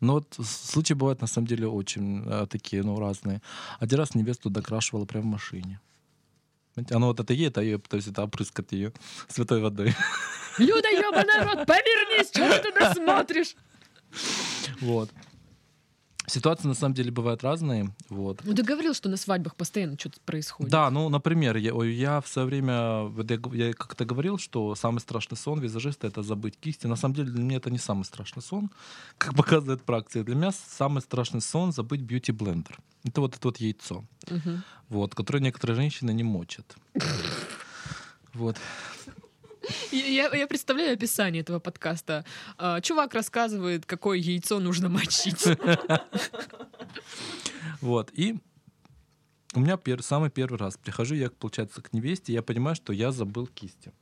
Но 0.00 0.12
вот 0.14 0.34
с- 0.38 0.70
случаи 0.72 0.94
бывают 0.94 1.20
на 1.22 1.26
самом 1.26 1.46
деле 1.46 1.66
очень 1.66 2.22
э, 2.26 2.46
такие, 2.50 2.82
ну, 2.82 2.98
разные. 2.98 3.40
Один 3.80 3.98
раз 3.98 4.14
невесту 4.14 4.50
докрашивала 4.50 5.06
прямо 5.06 5.24
в 5.24 5.30
машине. 5.32 5.78
Оно 6.90 7.08
вот 7.08 7.20
это 7.20 7.32
едет, 7.32 7.58
а 7.58 7.62
ее, 7.62 7.78
то 7.78 7.96
есть 7.96 8.08
это 8.08 8.22
опрыскать 8.22 8.72
ее 8.72 8.92
святой 9.28 9.60
водой. 9.60 9.94
Люда, 10.58 10.88
ёбаный 10.90 11.42
рот, 11.42 11.66
повернись, 11.66 12.28
что 12.28 12.48
ты 12.48 12.70
туда 12.70 12.94
смотришь? 12.94 13.56
Вот. 14.80 15.10
Ситуации 16.26 16.66
на 16.66 16.74
самом 16.74 16.94
деле 16.94 17.10
бывают 17.12 17.44
разные. 17.44 17.94
Вот. 18.08 18.40
Ну, 18.44 18.52
ты 18.54 18.62
говорил, 18.62 18.94
что 18.94 19.08
на 19.08 19.16
свадьбах 19.16 19.54
постоянно 19.54 19.96
что-то 19.98 20.18
происходит. 20.24 20.72
Да, 20.72 20.90
ну, 20.90 21.08
например, 21.08 21.56
я, 21.56 21.72
я 21.84 22.20
в 22.20 22.26
свое 22.26 22.46
время, 22.48 23.12
я, 23.52 23.72
как-то 23.72 24.04
говорил, 24.04 24.36
что 24.38 24.74
самый 24.74 24.98
страшный 24.98 25.36
сон 25.36 25.60
визажиста— 25.60 26.06
это 26.08 26.22
забыть 26.22 26.58
кисти. 26.58 26.86
На 26.88 26.96
самом 26.96 27.14
деле 27.14 27.30
для 27.30 27.42
меня 27.42 27.56
это 27.58 27.70
не 27.70 27.78
самый 27.78 28.04
страшный 28.04 28.42
сон, 28.42 28.70
как 29.18 29.34
показывает 29.34 29.82
практика. 29.82 30.24
Для 30.24 30.34
меня 30.34 30.50
самый 30.52 31.00
страшный 31.00 31.40
сон— 31.40 31.72
забыть 31.72 32.00
бьюти-блендер. 32.00 32.78
Это 33.04 33.20
вот 33.20 33.36
это 33.36 33.46
вот 33.48 33.58
яйцо, 33.58 34.04
Мгм. 34.28 34.64
вот, 34.88 35.14
которое 35.14 35.38
некоторые 35.40 35.76
женщины 35.76 36.10
не 36.12 36.24
мочат. 36.24 36.76
Вот. 38.34 38.56
Я, 39.92 40.34
я- 40.34 40.46
представляю 40.46 40.92
описание 40.94 41.42
этого 41.42 41.58
подкаста. 41.60 42.24
А, 42.58 42.80
чувак 42.80 43.14
рассказывает, 43.14 43.86
какое 43.86 44.18
яйцо 44.18 44.60
нужно 44.60 44.88
мочить. 44.88 45.44
Вот. 47.80 48.10
И 48.14 48.36
у 49.54 49.60
меня 49.60 49.74
пер- 49.74 50.02
самый 50.02 50.30
первый 50.30 50.58
раз 50.58 50.76
прихожу 50.76 51.14
я, 51.14 51.30
получается, 51.30 51.82
к 51.82 51.92
невесте, 51.92 52.32
я 52.32 52.42
понимаю, 52.42 52.76
что 52.76 52.92
я 52.92 53.12
забыл 53.12 53.46
кисти. 53.46 53.92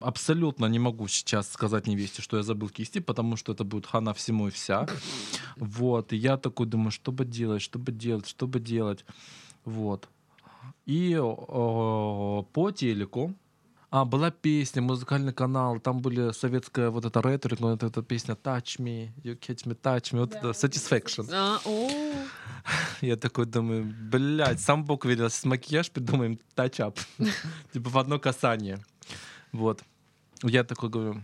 Абсолютно 0.00 0.66
не 0.66 0.78
могу 0.78 1.08
сейчас 1.08 1.50
сказать 1.50 1.86
невесте, 1.86 2.20
что 2.20 2.36
я 2.36 2.42
забыл 2.42 2.68
кисти, 2.68 2.98
потому 3.00 3.36
что 3.36 3.52
это 3.52 3.64
будет 3.64 3.86
хана 3.86 4.12
всему 4.12 4.48
и 4.48 4.50
вся. 4.50 4.86
Вот. 5.56 6.12
И 6.12 6.16
я 6.16 6.36
такой 6.36 6.66
думаю, 6.66 6.90
что 6.90 7.10
бы 7.12 7.24
делать, 7.24 7.62
что 7.62 7.78
бы 7.78 7.92
делать, 7.92 8.28
что 8.28 8.46
бы 8.46 8.60
делать. 8.60 9.04
Вот. 9.64 10.08
И 10.86 11.16
по 11.16 12.70
телеку 12.74 13.34
а, 13.94 14.04
была 14.04 14.32
песня, 14.32 14.82
музыкальный 14.82 15.32
канал, 15.32 15.78
там 15.78 16.00
были 16.00 16.32
советская 16.32 16.90
вот 16.90 17.04
эта 17.04 17.22
ретро, 17.22 17.56
вот 17.60 17.80
эта 17.80 18.02
песня 18.02 18.34
Touch 18.34 18.80
Me, 18.80 19.12
You 19.22 19.38
Catch 19.38 19.68
Me, 19.68 19.80
Touch 19.80 20.12
Me, 20.12 20.18
вот 20.18 20.34
это 20.34 20.48
Satisfaction. 20.48 21.28
А, 21.32 21.60
о, 21.64 21.88
Я 23.00 23.16
такой 23.16 23.46
думаю, 23.46 23.84
блядь, 23.84 24.60
сам 24.60 24.84
Бог 24.84 25.04
велел, 25.04 25.30
с 25.30 25.44
макияж 25.44 25.92
придумаем 25.92 26.40
Touch 26.56 26.80
Up. 26.80 26.98
Типа 27.72 27.88
в 27.88 27.96
одно 27.96 28.18
касание. 28.18 28.84
Вот. 29.52 29.84
Я 30.42 30.64
такой 30.64 30.90
говорю, 30.90 31.22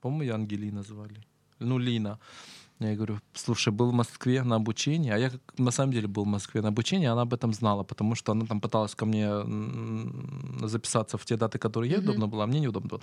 по-моему, 0.00 0.22
ее 0.22 0.34
Ангелина 0.34 0.84
звали. 0.84 1.26
Ну, 1.58 1.78
Лина. 1.78 2.20
Я 2.90 2.96
говорю, 2.96 3.20
слушай, 3.34 3.72
был 3.72 3.90
в 3.90 3.94
Москве 3.94 4.42
на 4.42 4.56
обучении, 4.56 5.10
а 5.12 5.18
я 5.18 5.30
на 5.58 5.70
самом 5.70 5.92
деле 5.92 6.06
был 6.08 6.24
в 6.24 6.28
Москве 6.28 6.60
на 6.62 6.68
обучении, 6.68 7.06
она 7.06 7.22
об 7.22 7.32
этом 7.34 7.52
знала, 7.52 7.82
потому 7.84 8.14
что 8.14 8.32
она 8.32 8.46
там 8.46 8.60
пыталась 8.60 8.94
ко 8.94 9.06
мне 9.06 9.28
записаться 10.66 11.16
в 11.18 11.24
те 11.24 11.36
даты, 11.36 11.58
которые 11.58 11.90
ей 11.90 11.98
Мгм. 11.98 12.08
удобно 12.08 12.26
было, 12.28 12.44
а 12.44 12.46
мне 12.46 12.60
неудобно 12.60 12.88
было. 12.88 13.00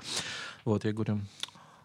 Вот, 0.65 0.85
я 0.85 0.91
говорю, 0.93 1.19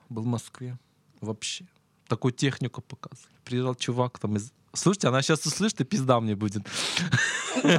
был 0.08 0.22
в 0.22 0.26
Москве 0.26 0.78
вообще. 1.20 1.66
Такую 2.08 2.32
технику 2.32 2.82
показывали. 2.82 3.34
Приезжал 3.44 3.74
чувак 3.74 4.18
там 4.18 4.36
из... 4.36 4.52
Слушайте, 4.72 5.08
она 5.08 5.22
сейчас 5.22 5.46
услышит, 5.46 5.80
и 5.80 5.84
пизда 5.84 6.20
мне 6.20 6.34
будет. 6.34 6.62
ну 7.62 7.78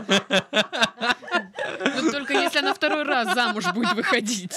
только 2.12 2.34
если 2.34 2.60
она 2.60 2.74
второй 2.74 3.04
раз 3.04 3.34
замуж 3.34 3.66
будет 3.74 3.94
выходить. 3.94 4.56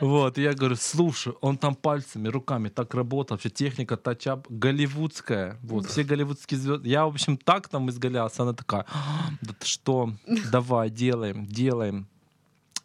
Вот, 0.00 0.38
я 0.38 0.54
говорю, 0.54 0.76
слушай, 0.76 1.34
он 1.40 1.58
там 1.58 1.74
пальцами, 1.74 2.28
руками 2.28 2.68
так 2.68 2.94
работал, 2.94 3.34
вообще 3.34 3.50
техника 3.50 3.96
тачап 3.96 4.46
голливудская, 4.48 5.58
вот, 5.62 5.86
все 5.86 6.04
голливудские 6.04 6.58
звезды. 6.58 6.88
Я, 6.88 7.04
в 7.04 7.08
общем, 7.08 7.36
так 7.36 7.68
там 7.68 7.90
изгалялся, 7.90 8.42
она 8.42 8.52
такая, 8.52 8.86
«А, 8.92 9.30
да 9.40 9.54
ты 9.58 9.66
что, 9.66 10.12
давай, 10.50 10.90
делаем, 10.90 11.46
делаем. 11.46 12.06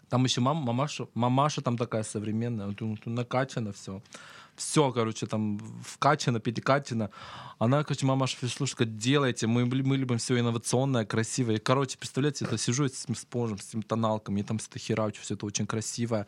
Там 0.10 0.24
еще 0.24 0.42
мама, 0.42 0.62
мамаша, 0.62 1.08
мамаша 1.14 1.62
там 1.62 1.78
такая 1.78 2.04
современная, 2.04 2.74
накачано 3.06 3.74
все. 3.74 4.02
Все, 4.58 4.92
короче, 4.92 5.28
там 5.28 5.60
вкачано, 5.86 6.40
перекачано. 6.40 7.12
Она, 7.60 7.84
короче, 7.84 8.08
мамаша 8.08 8.36
слушай, 8.50 8.88
делайте, 8.88 9.46
мы, 9.46 9.66
мы 9.66 9.98
любим 9.98 10.18
все 10.18 10.40
инновационное, 10.40 11.06
красивое. 11.06 11.56
И, 11.58 11.60
короче, 11.60 11.96
представляете, 12.00 12.46
это 12.46 12.58
сижу 12.58 12.90
с 12.90 13.04
этим 13.04 13.16
спонжем, 13.16 13.60
с 13.60 13.70
этими 13.70 13.82
тоналками, 13.82 14.40
и 14.40 14.44
там 14.44 14.58
все 14.58 14.68
это 14.72 14.80
херачу, 14.80 15.22
все 15.22 15.36
это 15.36 15.46
очень 15.46 15.68
красивое. 15.68 16.26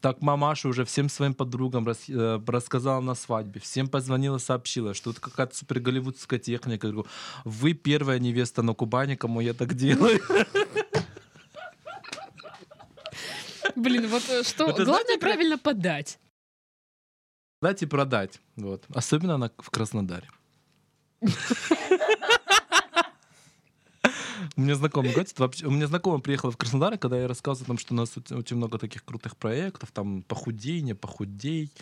Так 0.00 0.22
мамаша 0.22 0.68
уже 0.68 0.86
всем 0.86 1.10
своим 1.10 1.34
подругам 1.34 1.86
рас- 1.86 2.08
э, 2.08 2.40
рассказала 2.46 3.02
на 3.02 3.14
свадьбе, 3.14 3.60
всем 3.60 3.86
позвонила, 3.88 4.38
сообщила, 4.38 4.94
что 4.94 5.10
это 5.10 5.20
какая-то 5.20 5.54
супер 5.54 5.80
голливудская 5.80 6.38
техника. 6.38 6.86
Я 6.86 6.92
говорю, 6.92 7.06
вы 7.44 7.74
первая 7.74 8.18
невеста 8.18 8.62
на 8.62 8.72
Кубани, 8.72 9.16
кому 9.16 9.40
я 9.42 9.52
так 9.52 9.74
делаю. 9.74 10.22
Блин, 13.76 14.08
вот 14.08 14.22
э, 14.30 14.42
что, 14.42 14.70
это 14.70 14.84
главное 14.84 15.04
знаете, 15.04 15.18
правильно 15.18 15.58
подать. 15.58 16.18
Дать 17.60 17.82
и 17.82 17.86
продать. 17.86 18.40
Вот. 18.56 18.84
Особенно 18.94 19.36
на, 19.36 19.50
в 19.58 19.70
Краснодаре. 19.70 20.28
У 24.56 24.60
меня 24.60 24.74
знакомый, 24.76 25.10
говорит, 25.12 25.36
вообще, 25.38 25.66
у 25.66 25.70
меня 25.70 25.86
знакомый 25.88 26.20
приехал 26.20 26.50
в 26.50 26.56
Краснодар, 26.56 26.94
и 26.94 26.98
когда 26.98 27.18
я 27.20 27.28
рассказывал, 27.28 27.66
там, 27.66 27.78
что 27.78 27.92
у 27.94 27.96
нас 27.96 28.12
очень 28.30 28.56
много 28.56 28.78
таких 28.78 29.04
крутых 29.04 29.36
проектов, 29.36 29.90
там 29.92 30.22
похудей, 30.22 30.80
не 30.80 30.94
похудей, 30.94 31.72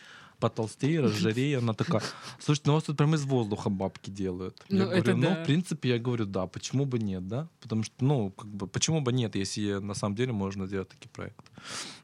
потолстей, 0.40 0.98
разжирей, 1.00 1.56
она 1.58 1.74
такая, 1.74 2.02
слушайте, 2.40 2.68
ну 2.68 2.72
у 2.72 2.76
вас 2.76 2.84
тут 2.84 2.96
прям 2.96 3.14
из 3.14 3.24
воздуха 3.24 3.70
бабки 3.70 4.10
делают. 4.10 4.62
Я 4.68 4.78
Ну, 4.78 4.84
говорю, 4.84 5.00
это 5.00 5.14
ну, 5.16 5.22
да. 5.22 5.42
в 5.42 5.46
принципе, 5.46 5.88
я 5.90 5.98
говорю, 5.98 6.24
да, 6.26 6.46
почему 6.46 6.86
бы 6.86 6.98
нет, 6.98 7.26
да? 7.28 7.48
Потому 7.60 7.82
что, 7.82 7.94
ну, 8.04 8.30
как 8.30 8.48
бы, 8.48 8.66
почему 8.66 9.00
бы 9.02 9.12
нет, 9.12 9.36
если 9.36 9.74
на 9.74 9.94
самом 9.94 10.14
деле 10.14 10.32
можно 10.32 10.66
сделать 10.66 10.88
такие 10.88 11.10
проекты. 11.10 11.50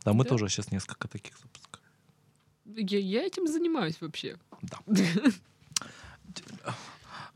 Да, 0.04 0.12
мы 0.12 0.24
Да. 0.24 0.30
тоже 0.30 0.48
сейчас 0.48 0.70
несколько 0.70 1.08
таких 1.08 1.36
запускаем. 1.38 1.81
Я, 2.76 2.98
я 2.98 3.22
этим 3.24 3.46
занимаюсь 3.46 3.96
вообще. 4.00 4.36
Да. 4.60 4.78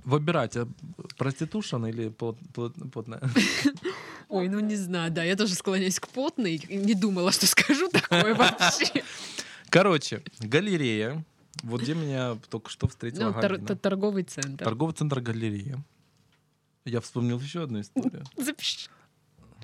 Выбирать, 0.04 0.56
а, 0.56 0.68
проститушен 1.16 1.84
или 1.86 2.08
плот- 2.10 2.38
плот- 2.54 2.76
потная? 2.92 3.20
Ой, 4.28 4.48
ну 4.48 4.60
не 4.60 4.76
знаю, 4.76 5.10
да, 5.10 5.24
я 5.24 5.34
тоже 5.34 5.54
склоняюсь 5.54 5.98
к 5.98 6.06
потной. 6.08 6.62
Не 6.68 6.94
думала, 6.94 7.32
что 7.32 7.46
скажу 7.46 7.88
такое 7.92 8.34
вообще. 8.34 9.02
Короче, 9.68 10.22
галерея. 10.38 11.24
Вот 11.62 11.80
где 11.82 11.94
меня 11.94 12.36
только 12.50 12.70
что 12.70 12.86
встретила 12.86 13.32
Ну, 13.32 13.40
тор- 13.40 13.76
торговый 13.78 14.22
центр. 14.22 14.64
Торговый 14.64 14.94
центр 14.94 15.20
галерея. 15.20 15.82
Я 16.84 17.00
вспомнил 17.00 17.40
еще 17.40 17.64
одну 17.64 17.80
историю. 17.80 18.22
Запиши. 18.36 18.88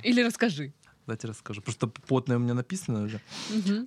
Или 0.03 0.23
расскажи. 0.23 0.73
Давайте 1.07 1.29
расскажу. 1.29 1.63
Просто 1.63 1.87
потная 1.87 2.37
у 2.39 2.41
меня 2.41 2.55
написано 2.55 3.03
уже. 3.05 3.21
Мгм. 3.51 3.87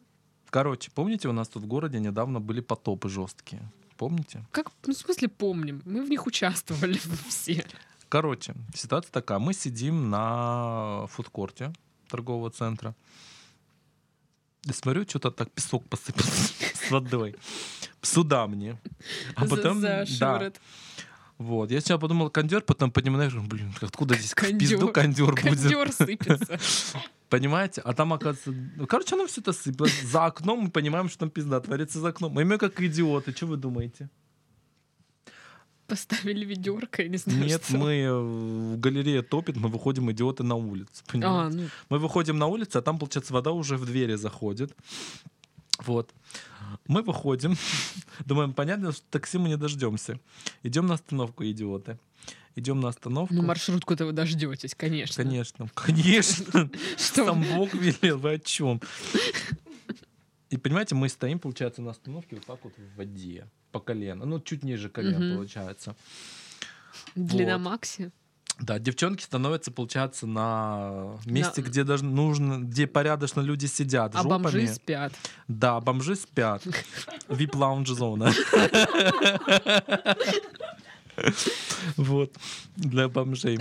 Короче, 0.50 0.92
помните, 0.94 1.28
у 1.28 1.32
нас 1.34 1.48
тут 1.50 1.64
в 1.64 1.68
городе 1.68 2.00
недавно 2.00 2.40
были 2.40 2.62
потопы 2.62 3.10
жесткие? 3.10 3.62
Помните? 3.98 4.46
Как, 4.52 4.72
ну, 4.86 4.94
в 4.94 4.98
смысле, 4.98 5.28
помним? 5.28 5.82
Мы 5.86 6.04
в 6.04 6.10
них 6.10 6.26
участвовали 6.28 7.00
все. 7.30 7.66
Короче, 8.10 8.54
ситуация 8.74 9.12
такая. 9.12 9.40
Мы 9.40 9.54
сидим 9.54 10.10
на 10.10 11.06
фудкорте 11.08 11.74
торгового 12.10 12.50
центра. 12.52 12.94
И 14.68 14.72
смотрю, 14.74 15.04
что-то 15.08 15.32
так 15.32 15.52
песок 15.52 15.88
посыпался 15.90 16.54
с 16.74 16.92
водой. 16.92 17.36
Сюда 18.02 18.48
мне. 18.48 18.78
А 19.36 19.46
За- 19.48 19.56
потом, 19.56 19.80
за 19.82 19.88
да, 19.88 20.06
шиворот. 20.06 20.62
Вот. 21.38 21.72
Я 21.72 21.82
сначала 21.82 22.00
подумал 22.00 22.30
кондер, 22.30 22.62
потом 22.62 22.92
понимаю, 22.92 23.30
что, 23.30 23.42
блин, 23.42 23.74
откуда 23.82 24.16
здесь 24.16 24.32
в 24.32 24.36
Кондёр. 24.36 24.60
пизду 24.60 24.88
кондер 24.90 25.32
будет? 25.32 25.44
Кондер 25.44 25.92
сыпется. 25.92 26.60
Понимаете? 27.30 27.82
А 27.82 27.94
там, 27.94 28.14
оказывается... 28.14 28.52
ну, 28.78 28.88
Короче, 28.88 29.16
оно 29.16 29.28
все 29.28 29.42
это 29.42 29.52
сыпалось. 29.52 30.02
За 30.04 30.26
окном 30.26 30.60
мы 30.62 30.70
понимаем, 30.70 31.10
что 31.10 31.20
там 31.20 31.30
пизда 31.30 31.60
творится 31.60 32.00
за 32.00 32.10
окном. 32.10 32.32
Мы 32.34 32.58
как 32.58 32.80
идиоты. 32.80 33.36
Что 33.36 33.48
вы 33.48 33.58
думаете? 33.58 34.10
Поставили 35.88 36.46
ведерко, 36.46 37.04
я 37.04 37.10
не 37.10 37.18
знаю, 37.18 37.46
Нет, 37.46 37.64
что. 37.64 37.78
мы 37.78 37.92
э, 37.94 38.12
в 38.12 38.80
галерее 38.80 39.22
топит, 39.22 39.56
мы 39.56 39.70
выходим 39.70 40.12
идиоты 40.12 40.42
на 40.44 40.56
улицу. 40.56 41.04
Понимаете? 41.06 41.58
А, 41.58 41.62
ну, 41.62 41.70
Мы 41.90 42.00
выходим 42.00 42.40
на 42.40 42.48
улицу, 42.48 42.80
а 42.80 42.82
там, 42.82 42.98
получается, 42.98 43.34
вода 43.34 43.52
уже 43.52 43.78
в 43.78 43.86
двери 43.86 44.16
заходит. 44.16 44.76
Вот. 45.80 46.14
Мы 46.88 47.02
выходим. 47.02 47.56
Думаем, 48.26 48.54
понятно, 48.54 48.92
что 48.92 49.04
такси 49.10 49.38
мы 49.38 49.50
не 49.50 49.58
дождемся. 49.58 50.20
Идем 50.64 50.88
на 50.88 50.96
остановку, 50.96 51.44
идиоты. 51.46 51.98
Идем 52.56 52.80
на 52.80 52.88
остановку. 52.90 53.34
ну 53.34 53.42
маршрутку-то 53.44 54.06
вы 54.06 54.14
дождетесь, 54.14 54.76
конечно. 54.76 55.24
Конечно, 55.24 55.70
конечно. 55.74 56.70
Что? 56.98 57.26
Сам 57.26 57.44
Бог 57.44 57.74
велел, 57.74 58.18
вы 58.18 58.34
о 58.34 58.40
чем? 58.40 58.82
И 60.50 60.58
понимаете, 60.58 60.96
мы 60.96 61.10
стоим, 61.10 61.40
получается, 61.40 61.82
на 61.82 61.92
остановке 61.92 62.36
вот 62.38 62.46
так 62.46 62.64
вот 62.64 62.74
в 62.78 62.98
воде, 62.98 63.48
по 63.72 63.80
колено. 63.80 64.26
Ну, 64.26 64.40
чуть 64.40 64.64
ниже 64.64 64.90
колена, 64.90 65.36
получается. 65.36 65.96
Длина 67.16 67.58
Вот. 67.58 67.66
Макси. 67.72 68.12
Да, 68.60 68.80
девчонки 68.80 69.22
становятся, 69.24 69.70
получается, 69.72 70.26
на 70.28 71.18
месте, 71.26 71.62
На- 71.62 71.66
где 71.68 71.84
даже 71.84 72.06
нужно, 72.06 72.60
где 72.60 72.88
порядочно 72.88 73.42
люди 73.42 73.66
сидят, 73.66 74.16
А 74.16 74.24
жопами. 74.24 74.44
бомжи 74.44 74.68
спят. 74.68 75.14
Да, 75.50 75.82
бомжи 75.82 76.16
спят. 76.16 76.64
Вип 77.28 77.54
лаунж 77.56 77.90
зона. 77.90 78.32
Вот. 81.98 82.34
Для 82.76 83.08
бомжей. 83.08 83.58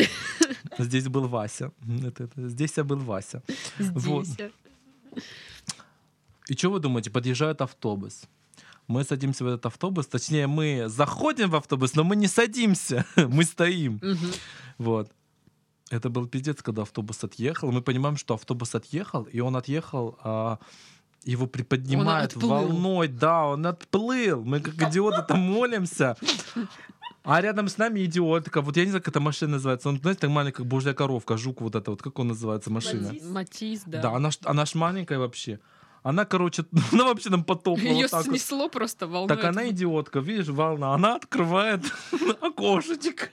Здесь 0.79 1.09
был 1.09 1.29
Вася. 1.29 1.71
Здесь 2.37 2.77
я 2.77 2.85
был 2.85 2.99
Вася. 2.99 3.43
Здесь. 3.79 4.37
И 6.49 6.55
что 6.55 6.71
вы 6.71 6.79
думаете? 6.81 7.11
Подъезжает 7.11 7.61
автобус. 7.61 8.23
Мы 8.87 9.05
садимся 9.05 9.45
в 9.45 9.47
этот 9.47 9.67
автобус, 9.67 10.07
точнее, 10.07 10.47
мы 10.47 10.89
заходим 10.89 11.51
в 11.51 11.57
автобус, 11.57 11.95
но 11.95 12.05
мы 12.05 12.17
не 12.17 12.29
садимся, 12.29 13.07
мы 13.17 13.45
стоим. 13.45 14.01
Вот. 14.79 15.11
Это 15.91 16.09
был 16.11 16.27
пиздец, 16.27 16.63
когда 16.63 16.83
автобус 16.83 17.25
отъехал. 17.25 17.71
Мы 17.73 17.83
понимаем, 17.83 18.17
что 18.17 18.35
автобус 18.35 18.75
отъехал, 18.75 19.25
и 19.25 19.41
он 19.41 19.57
отъехал, 19.57 20.19
а 20.23 20.59
его 21.25 21.47
приподнимает 21.47 22.37
волной. 22.37 23.09
Да, 23.09 23.47
он 23.47 23.67
отплыл. 23.67 24.45
Мы 24.45 24.61
как 24.61 24.75
идиоты 24.91 25.23
там 25.23 25.41
молимся. 25.41 26.17
А 27.23 27.41
рядом 27.41 27.69
с 27.69 27.79
нами 27.79 28.05
идиотка. 28.05 28.61
Вот 28.61 28.77
я 28.77 28.85
не 28.85 28.91
знаю, 28.91 29.03
как 29.03 29.13
эта 29.13 29.21
машина 29.21 29.53
называется. 29.53 29.89
Он, 29.89 29.99
знаете, 29.99 30.21
так 30.21 30.31
маленькая, 30.31 30.59
как 30.59 30.67
божья 30.67 30.93
коровка, 30.93 31.39
жук 31.39 31.63
вот 31.63 31.75
это 31.75 31.91
вот. 31.91 32.03
Как 32.03 32.19
он 32.19 32.29
называется, 32.29 32.71
машина? 32.71 33.15
Матис. 33.23 33.83
Да. 33.87 34.03
Да, 34.03 34.13
она, 34.13 34.31
она 34.45 34.67
ж 34.67 34.75
маленькая 34.75 35.19
вообще. 35.19 35.59
Она, 36.05 36.25
короче, 36.27 36.65
она 36.93 37.05
вообще 37.05 37.31
нам 37.31 37.45
потопала 37.45 37.83
Ее 37.83 38.03
вот 38.03 38.11
так 38.11 38.27
вот. 38.27 38.31
снесло 38.37 38.69
просто 38.69 39.07
волной. 39.07 39.29
Так 39.37 39.45
она 39.45 39.69
идиотка, 39.71 40.21
видишь, 40.21 40.49
волна. 40.49 40.95
Она 40.95 41.17
открывает 41.17 41.81
окошечек. 42.43 43.33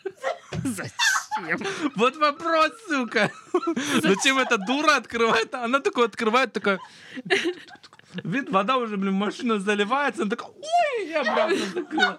Зачем? 0.63 1.59
Вот 1.95 2.15
вопрос, 2.15 2.71
сука. 2.87 3.29
Зачем 4.01 4.37
эта 4.37 4.57
дура 4.57 4.95
открывает? 4.95 5.53
Она 5.53 5.79
такой 5.81 6.05
открывает, 6.05 6.53
такая... 6.53 6.79
Вид, 8.23 8.49
вода 8.49 8.77
уже, 8.77 8.95
блин, 8.97 9.13
машина 9.13 9.59
заливается. 9.59 10.21
Она 10.21 10.29
такая, 10.31 10.49
ой, 10.49 11.07
я 11.09 11.21
обратно 11.21 11.65
закрыла. 11.73 12.17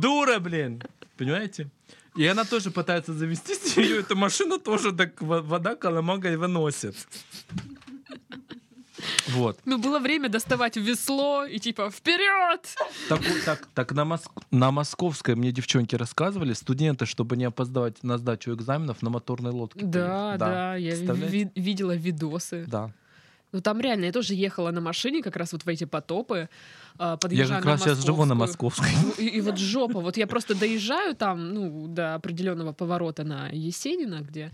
Дура, 0.00 0.38
блин. 0.40 0.82
Понимаете? 1.16 1.68
И 2.16 2.26
она 2.26 2.44
тоже 2.44 2.70
пытается 2.72 3.12
завестись, 3.12 3.76
ее 3.76 4.00
эту 4.00 4.16
машину 4.16 4.58
тоже 4.58 4.92
так 4.92 5.22
во- 5.22 5.40
вода 5.42 5.76
коломагой 5.76 6.36
выносит. 6.36 6.96
Вот. 9.28 9.58
Ну, 9.64 9.78
было 9.78 9.98
время 9.98 10.28
доставать 10.28 10.76
весло 10.76 11.44
и 11.44 11.58
типа 11.58 11.90
вперед! 11.90 12.60
Так, 13.08 13.20
так, 13.44 13.68
так 13.74 13.92
на, 13.92 14.04
Моск- 14.04 14.30
на 14.50 14.70
Московской 14.70 15.34
мне 15.34 15.52
девчонки 15.52 15.96
рассказывали, 15.96 16.52
студенты, 16.54 17.06
чтобы 17.06 17.36
не 17.36 17.44
опоздавать 17.44 18.02
на 18.02 18.18
сдачу 18.18 18.52
экзаменов, 18.54 19.02
на 19.02 19.10
моторной 19.10 19.52
лодке. 19.52 19.84
Да, 19.84 20.36
поедут. 20.38 20.38
да, 20.38 20.76
я 20.76 20.94
ви- 20.94 21.50
видела 21.54 21.94
видосы. 21.96 22.64
Да. 22.66 22.90
Ну 23.52 23.60
там 23.62 23.80
реально, 23.80 24.06
я 24.06 24.12
тоже 24.12 24.34
ехала 24.34 24.70
на 24.72 24.80
машине 24.80 25.22
как 25.22 25.36
раз 25.36 25.52
вот 25.52 25.64
в 25.64 25.68
эти 25.68 25.84
потопы, 25.84 26.50
а, 26.98 27.18
Я 27.30 27.46
же 27.46 27.54
как 27.54 27.64
раз 27.64 27.82
сейчас 27.82 28.04
живу 28.04 28.24
на. 28.26 28.34
Московской. 28.34 28.88
И, 29.16 29.26
и 29.26 29.40
вот 29.40 29.58
жопа. 29.58 30.00
Вот 30.00 30.16
я 30.18 30.26
просто 30.26 30.54
доезжаю 30.54 31.14
там, 31.14 31.54
ну, 31.54 31.86
до 31.88 32.14
определенного 32.14 32.72
поворота 32.72 33.24
на 33.24 33.48
Есенина, 33.48 34.20
где 34.20 34.52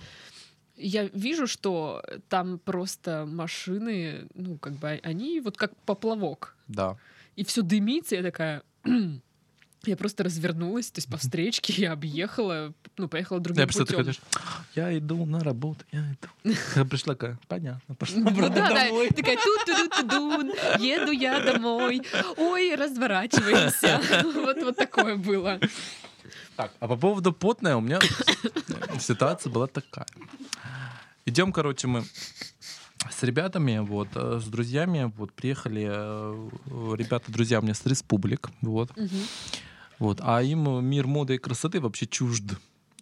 я 0.77 1.05
вижу, 1.13 1.47
что 1.47 2.03
там 2.29 2.59
просто 2.59 3.27
машины, 3.27 4.27
ну, 4.35 4.59
как 4.59 4.75
бы 4.75 5.01
они 5.03 5.41
вот 5.41 5.57
как 5.57 5.77
поплавок. 5.85 6.57
Да. 6.69 6.97
И 7.37 7.45
все 7.45 7.63
дымится, 7.63 8.17
я 8.17 8.23
такая... 8.23 8.63
Я 9.87 9.99
просто 9.99 10.25
развернулась, 10.25 10.91
то 10.91 10.99
есть 10.99 11.11
по 11.11 11.19
встречке 11.19 11.75
я 11.77 11.93
объехала, 11.93 12.73
ну, 12.97 13.07
поехала 13.07 13.39
другим 13.39 13.61
Я 13.61 13.67
путем. 13.67 13.85
такой, 13.85 14.15
я 14.75 14.97
иду 14.97 15.27
на 15.27 15.41
работу, 15.41 15.85
я 15.93 16.01
иду. 16.01 16.57
Я 16.75 16.87
пришла 16.87 17.13
такая, 17.15 17.39
понятно, 17.49 17.95
пошла 17.95 18.21
Ну 18.21 18.31
да, 18.31 18.49
да, 18.49 18.87
домой. 18.87 19.11
такая 19.11 19.37
тут 19.37 19.67
ту 19.67 19.89
ту 19.91 20.09
дун 20.09 20.53
еду 20.79 21.13
я 21.13 21.39
домой, 21.41 22.01
ой, 22.39 22.75
разворачиваемся. 22.77 24.01
Вот, 24.35 24.57
вот 24.63 24.77
такое 24.77 25.17
было. 25.17 25.61
Так, 26.57 26.73
а 26.81 26.89
по 26.89 26.97
поводу 26.97 27.33
потная 27.35 27.77
у 27.77 27.83
меня 27.83 28.01
ситуация 28.99 29.53
была 29.53 29.67
такая. 29.67 30.07
Идем, 31.27 31.53
короче, 31.53 31.87
мы 31.87 32.05
с 33.11 33.23
ребятами, 33.23 33.79
вот, 33.79 34.09
э, 34.15 34.41
с 34.43 34.47
друзьями, 34.47 35.11
вот, 35.17 35.33
приехали, 35.33 35.87
э, 35.91 36.49
ребята, 36.97 37.33
друзья 37.33 37.61
у 37.61 37.63
меня 37.63 37.75
с 37.75 37.85
республик, 37.87 38.51
вот, 38.61 38.95
Мгм. 38.97 39.09
вот, 39.99 40.19
а 40.23 40.43
им 40.43 40.85
мир 40.85 41.07
моды 41.07 41.37
и 41.37 41.39
красоты 41.39 41.81
вообще 41.81 42.07
чужд, 42.07 42.45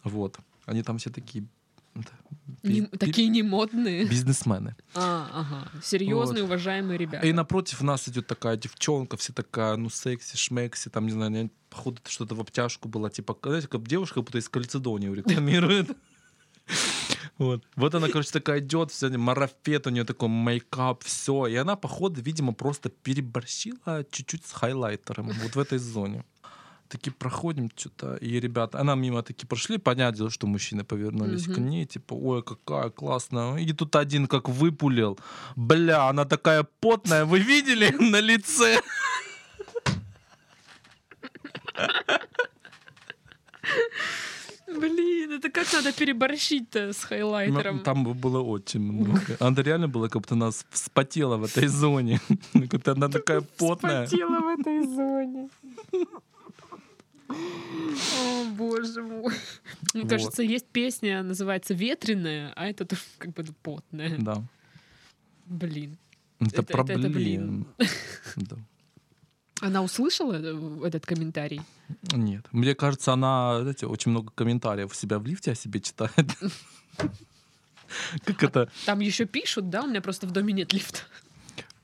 вот. 0.04 0.38
Они 0.66 0.82
там 0.84 0.98
все 0.98 1.10
такие 1.10 1.44
Не- 2.62 2.86
такие 2.86 3.28
не 3.28 3.42
модные. 3.42 4.04
бизнесмены. 4.06 4.76
А, 4.94 5.28
ага. 5.34 5.68
Серьезные, 5.82 6.44
уважаемые 6.44 6.96
ребята. 6.96 7.26
И 7.26 7.32
напротив 7.32 7.82
нас 7.82 8.08
идет 8.08 8.28
такая 8.28 8.56
девчонка, 8.56 9.16
все 9.16 9.32
такая, 9.32 9.76
ну, 9.76 9.90
секси, 9.90 10.36
шмекси, 10.36 10.88
там, 10.90 11.06
не 11.06 11.12
знаю, 11.12 11.50
походу 11.70 12.00
что-то 12.06 12.34
в 12.36 12.40
обтяжку 12.40 12.88
было, 12.88 13.10
типа, 13.10 13.36
знаете, 13.42 13.66
как 13.68 13.86
девушка, 13.88 14.14
как 14.16 14.24
будто 14.24 14.38
из 14.38 14.48
Кальцедонии 14.48 15.08
рекламирует. 15.12 15.90
Вот. 17.42 17.64
вот 17.76 17.94
она, 17.94 18.08
короче, 18.08 18.30
такая 18.30 18.58
идет, 18.60 18.90
все, 18.90 19.08
марафет 19.18 19.86
у 19.86 19.90
нее 19.90 20.04
такой, 20.04 20.28
мейкап, 20.28 21.02
все. 21.04 21.46
И 21.46 21.56
она, 21.56 21.76
походу, 21.76 22.20
видимо, 22.20 22.52
просто 22.54 22.88
переборщила 22.88 24.04
чуть-чуть 24.10 24.46
с 24.46 24.52
хайлайтером 24.52 25.30
вот 25.42 25.56
в 25.56 25.58
этой 25.58 25.78
зоне. 25.78 26.24
Такие 26.88 27.10
проходим 27.12 27.70
что-то, 27.74 28.16
и 28.16 28.40
ребята, 28.40 28.78
она 28.80 28.94
мимо 28.94 29.22
такие 29.22 29.46
прошли, 29.46 29.78
понятное 29.78 30.16
дело, 30.18 30.30
что 30.30 30.46
мужчины 30.46 30.84
повернулись 30.84 31.44
к 31.46 31.56
Мгм. 31.58 31.68
ней, 31.70 31.86
типа, 31.86 32.12
ой, 32.14 32.42
какая 32.42 32.90
классная. 32.90 33.56
И 33.56 33.72
тут 33.72 33.96
один 33.96 34.26
как 34.26 34.48
выпулил. 34.50 35.18
Бля, 35.56 36.08
она 36.10 36.24
такая 36.26 36.66
потная, 36.80 37.24
вы 37.24 37.38
видели 37.38 37.88
на 38.12 38.20
лице? 38.20 38.82
Блин, 44.82 45.32
это 45.32 45.50
как 45.50 45.72
надо 45.72 45.92
переборщить-то 45.92 46.92
с 46.92 47.04
хайлайтером? 47.04 47.80
Там 47.80 48.04
было 48.04 48.40
очень 48.42 48.80
много. 48.80 49.36
Она 49.40 49.62
реально 49.62 49.88
была, 49.88 50.08
как 50.08 50.22
будто 50.22 50.34
нас 50.34 50.66
вспотела 50.70 51.36
в 51.36 51.44
этой 51.44 51.68
зоне. 51.68 52.20
Как 52.52 52.68
будто 52.70 52.92
она 52.92 53.08
такая 53.08 53.40
потная. 53.58 54.06
Спотела 54.06 54.40
в 54.40 54.60
этой 54.60 54.82
зоне. 54.86 55.48
О, 57.28 58.44
боже 58.56 59.02
мой. 59.02 59.32
Мне 59.94 60.02
Вот. 60.02 60.10
кажется, 60.10 60.42
есть 60.42 60.66
песня, 60.66 61.22
называется 61.22 61.74
«Ветреная», 61.74 62.52
а 62.56 62.66
это 62.66 62.84
тоже 62.84 63.02
как 63.18 63.30
бы 63.32 63.44
потная. 63.62 64.16
Да. 64.18 64.42
Блин. 65.46 65.96
Это 66.40 66.62
Это- 66.62 66.62
это- 66.62 66.92
это 66.92 67.00
проблема. 67.02 67.64
Да. 68.36 68.56
Она 69.62 69.80
услышала 69.80 70.34
э, 70.34 70.80
этот 70.84 71.06
комментарий? 71.06 71.62
Нет. 72.12 72.44
Мне 72.50 72.74
кажется, 72.74 73.12
она, 73.12 73.60
знаете, 73.60 73.86
очень 73.86 74.10
много 74.10 74.32
комментариев 74.34 74.90
у 74.90 74.94
себя 74.94 75.20
в 75.20 75.26
лифте 75.26 75.52
о 75.52 75.54
себе 75.54 75.80
читает. 75.80 76.36
Как 78.24 78.42
это? 78.42 78.68
Там 78.86 78.98
еще 78.98 79.24
пишут, 79.24 79.70
да? 79.70 79.84
У 79.84 79.86
меня 79.86 80.00
просто 80.00 80.26
в 80.26 80.32
доме 80.32 80.52
нет 80.52 80.72
лифта. 80.72 80.98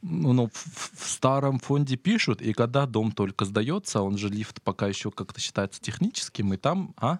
Ну, 0.02 0.32
ну, 0.32 0.48
в, 0.52 1.04
в 1.04 1.08
старом 1.08 1.60
фонде 1.60 1.96
пишут, 1.96 2.42
и 2.42 2.52
когда 2.52 2.84
дом 2.86 3.12
только 3.12 3.44
сдается, 3.44 4.02
он 4.02 4.18
же 4.18 4.28
лифт 4.28 4.60
пока 4.62 4.88
еще 4.88 5.12
как-то 5.12 5.40
считается 5.40 5.80
техническим, 5.80 6.54
и 6.54 6.56
там, 6.56 6.94
а? 6.96 7.18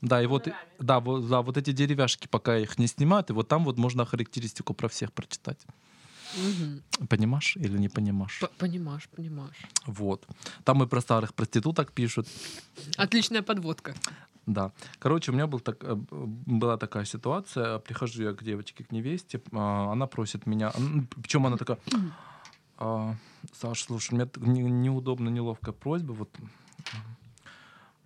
Да, 0.00 0.22
и 0.22 0.26
вот, 0.26 0.48
да, 0.78 1.00
вот, 1.00 1.28
да, 1.28 1.42
вот 1.42 1.56
эти 1.56 1.72
деревяшки, 1.72 2.28
пока 2.28 2.58
их 2.58 2.78
не 2.78 2.86
снимают, 2.86 3.30
и 3.30 3.32
вот 3.32 3.48
там 3.48 3.64
вот 3.64 3.78
можно 3.78 4.04
характеристику 4.04 4.74
про 4.74 4.88
всех 4.88 5.12
прочитать. 5.12 5.58
Мгм. 6.36 6.82
Понимаешь 7.08 7.56
или 7.56 7.78
не 7.78 7.88
понимаешь? 7.88 8.40
П- 8.40 8.48
Понимаешь, 8.58 9.08
понимаешь. 9.16 9.56
Вот. 9.86 10.26
Там 10.64 10.82
и 10.82 10.86
про 10.86 11.00
старых 11.00 11.32
проституток 11.34 11.92
пишут. 11.92 12.26
Отличная 12.96 13.42
подводка. 13.42 13.94
Да. 14.46 14.72
Короче, 14.98 15.30
у 15.32 15.34
меня 15.34 15.46
был 15.46 15.60
так, 15.60 15.82
э, 15.84 15.94
была 16.46 16.76
такая 16.76 17.04
ситуация. 17.04 17.78
Прихожу 17.78 18.22
я 18.22 18.32
к 18.32 18.42
девочке, 18.44 18.84
к 18.84 18.92
невесте. 18.92 19.40
а, 19.52 19.92
Она 19.92 20.06
просит 20.06 20.46
меня... 20.46 20.72
Причем 21.22 21.46
она 21.46 21.56
такая... 21.56 21.78
«А, 22.76 23.14
Саша, 23.52 23.84
слушай, 23.84 24.12
у 24.12 24.16
меня 24.16 24.26
так 24.26 24.42
не- 24.46 24.60
неудобно, 24.62 25.28
неловкая 25.30 25.72
просьба. 25.72 26.12
Вот 26.12 26.30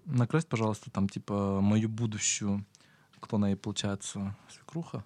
накрась, 0.04 0.44
пожалуйста, 0.44 0.90
там, 0.90 1.08
типа, 1.08 1.60
мою 1.60 1.88
будущую... 1.88 2.64
Кто 3.20 3.36
она 3.36 3.48
ей, 3.48 3.56
получается? 3.56 4.36
Свекруха? 4.48 5.02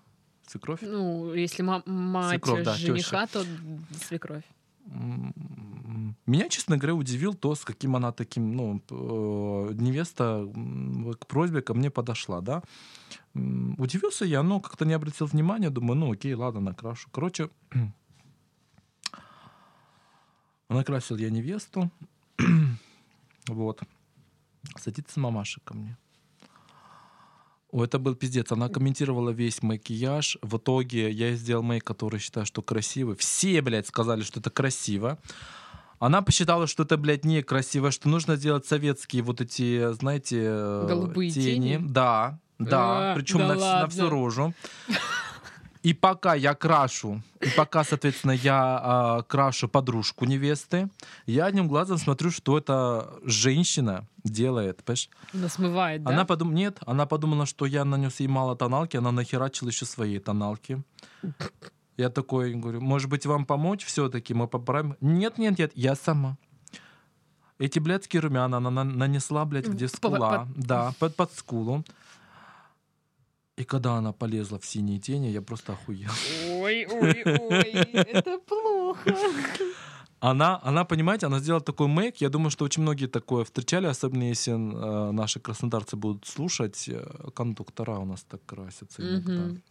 Свекровь? 0.53 0.81
Ну, 0.83 1.33
если 1.35 1.63
ма- 1.63 1.83
мать 1.87 2.31
Свекровь, 2.31 2.65
да, 2.65 2.75
жениха, 2.75 3.27
то 3.27 3.45
свекровь. 4.07 4.45
М, 4.87 6.15
Меня, 6.27 6.49
честно 6.49 6.77
говоря, 6.77 6.95
удивил 6.95 7.35
то, 7.35 7.55
с 7.55 7.65
каким 7.65 7.97
она 7.97 8.13
таким, 8.13 8.57
ну, 8.57 8.83
э, 8.91 9.75
невеста 9.75 10.47
к 11.19 11.27
просьбе 11.27 11.63
ко 11.63 11.75
мне 11.75 11.91
подошла, 11.91 12.41
да. 12.41 12.63
Удивился 13.35 14.25
я, 14.25 14.43
но 14.43 14.61
как-то 14.61 14.85
не 14.85 14.93
обратил 14.95 15.27
внимания, 15.27 15.71
думаю, 15.71 15.97
ну 15.99 16.13
окей, 16.13 16.35
ладно, 16.35 16.61
накрашу. 16.61 17.09
Короче, 17.11 17.51
накрасил 20.69 21.17
я 21.17 21.31
невесту, 21.31 21.91
вот. 23.49 23.81
Садится 24.79 25.19
мамаша 25.21 25.61
ко 25.65 25.75
мне. 25.75 25.97
О, 27.73 27.85
это 27.85 27.99
был 27.99 28.15
пиздец. 28.15 28.53
Она 28.53 28.69
комментировала 28.69 29.31
весь 29.31 29.63
макияж. 29.63 30.37
В 30.43 30.59
итоге 30.59 31.11
я 31.11 31.35
сделал 31.35 31.63
мейк, 31.63 31.83
который 31.83 32.21
считаю, 32.21 32.45
что 32.45 32.61
красивый. 32.61 33.17
Все, 33.17 33.63
блядь, 33.63 33.87
сказали, 33.87 34.23
что 34.23 34.41
это 34.41 34.51
красиво. 34.51 35.19
Она 35.99 36.21
посчитала, 36.21 36.67
что 36.67 36.83
это, 36.83 36.99
блядь, 36.99 37.25
некрасиво, 37.25 37.91
что 37.91 38.09
нужно 38.09 38.37
делать 38.37 38.67
советские 38.67 39.23
вот 39.23 39.41
эти, 39.41 39.91
знаете, 39.95 40.41
э, 40.43 40.87
Голубые 40.87 41.31
тени? 41.31 41.79
Да, 41.81 42.39
да. 42.59 43.13
А, 43.13 43.15
Причем 43.15 43.39
да 43.39 43.55
на, 43.55 43.81
на 43.83 43.89
всю 43.89 44.11
рожу. 44.11 44.53
И 45.83 45.95
пока 45.95 46.35
я 46.35 46.55
крашу, 46.55 47.23
и 47.41 47.49
пока, 47.57 47.83
соответственно, 47.83 48.33
я 48.33 48.81
а, 48.83 49.23
крашу 49.23 49.69
подружку 49.69 50.25
невесты, 50.27 50.89
я 51.27 51.47
одним 51.47 51.67
глазом 51.67 51.99
смотрю, 51.99 52.31
что 52.31 52.57
эта 52.57 53.13
женщина 53.25 54.07
делает, 54.23 54.85
понимаешь? 54.85 55.11
Она 55.35 55.49
смывает, 55.49 56.05
да? 56.05 56.13
Она 56.13 56.25
подумала, 56.25 56.55
нет, 56.55 56.79
она 56.87 57.07
подумала, 57.07 57.47
что 57.47 57.67
я 57.67 57.85
нанес 57.85 58.21
ей 58.21 58.29
мало 58.29 58.55
тоналки, 58.55 58.97
она 58.97 59.11
нахерачила 59.11 59.69
еще 59.71 59.85
своей 59.85 60.21
тоналки. 60.21 60.83
Я 61.97 62.11
такой 62.11 62.55
говорю, 62.55 62.81
может 62.81 63.11
быть, 63.11 63.27
вам 63.27 63.45
помочь 63.45 63.85
все-таки, 63.85 64.35
мы 64.35 64.47
поправим? 64.47 64.97
Нет, 65.01 65.39
нет, 65.39 65.59
нет, 65.59 65.73
я 65.75 65.97
сама. 65.97 66.37
Эти 67.59 67.81
блядские 67.81 68.23
румяна 68.23 68.57
она 68.57 68.71
на- 68.71 68.85
нанесла, 68.85 69.45
блядь, 69.45 69.67
где 69.69 69.89
скула. 69.89 70.49
Да, 70.57 70.95
под, 70.99 71.17
под 71.17 71.33
скулу. 71.33 71.85
И 73.57 73.65
когда 73.65 73.97
она 73.97 74.13
полезла 74.13 74.59
в 74.59 74.65
синие 74.65 74.99
тени, 74.99 75.27
я 75.27 75.43
просто 75.43 75.73
охуел. 75.73 76.11
Ой, 76.51 76.87
ой, 76.87 77.23
ой, 77.25 77.71
это 77.93 78.39
плохо. 78.39 79.15
Она, 80.21 80.61
она, 80.63 80.85
понимаете, 80.85 81.27
она 81.27 81.41
сделала 81.41 81.61
такой 81.61 81.89
мейк. 81.89 82.21
Я 82.21 82.29
думаю, 82.29 82.51
что 82.51 82.65
очень 82.65 82.83
многие 82.83 83.09
такое 83.09 83.45
встречали, 83.45 83.87
особенно 83.87 84.23
если 84.23 84.53
э, 84.53 85.13
наши 85.13 85.41
краснодарцы 85.41 85.97
будут 85.97 86.27
слушать. 86.27 86.89
Э, 86.89 87.31
кондуктора 87.35 87.99
у 87.99 88.05
нас 88.05 88.23
так 88.23 88.41
красятся 88.47 89.03
иногда. 89.03 89.33
Мгм. 89.33 89.63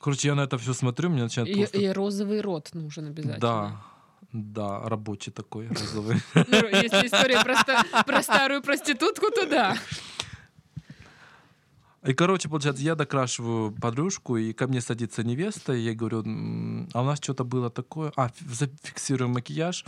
Короче, 0.00 0.28
я 0.28 0.34
на 0.34 0.42
это 0.42 0.58
все 0.58 0.74
смотрю, 0.74 1.10
мне 1.10 1.22
начинает 1.22 1.50
И, 1.50 1.54
просто... 1.54 1.78
и 1.78 1.88
розовый 1.88 2.40
рот 2.40 2.70
нужен 2.74 3.06
обязательно. 3.06 3.40
Да. 3.40 3.82
Да, 4.32 4.88
рабочий 4.88 5.32
такой, 5.32 5.68
розовый. 5.68 6.16
Ну, 6.34 6.68
если 6.68 7.06
история 7.06 7.42
про 8.04 8.22
старую 8.22 8.62
проститутку, 8.62 9.30
то 9.30 9.46
да. 9.46 9.76
И, 12.04 12.14
короче, 12.14 12.48
получается, 12.48 12.82
я 12.82 12.94
докрашиваю 12.94 13.72
подружку, 13.72 14.36
и 14.36 14.52
ко 14.52 14.66
мне 14.68 14.80
садится 14.80 15.24
невеста, 15.24 15.72
и 15.72 15.80
я 15.80 15.94
говорю, 15.94 16.22
«М, 16.22 16.88
а 16.94 17.02
у 17.02 17.04
нас 17.04 17.18
что-то 17.20 17.44
было 17.44 17.70
такое. 17.70 18.12
А, 18.16 18.28
фи- 18.28 18.44
зафиксируем 18.48 19.32
макияж. 19.32 19.84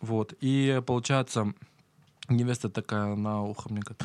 Вот. 0.00 0.34
И, 0.40 0.80
получается, 0.86 1.52
невеста 2.28 2.70
такая 2.70 3.14
на 3.16 3.42
ухо 3.42 3.68
мне 3.68 3.80
говорит, 3.80 4.02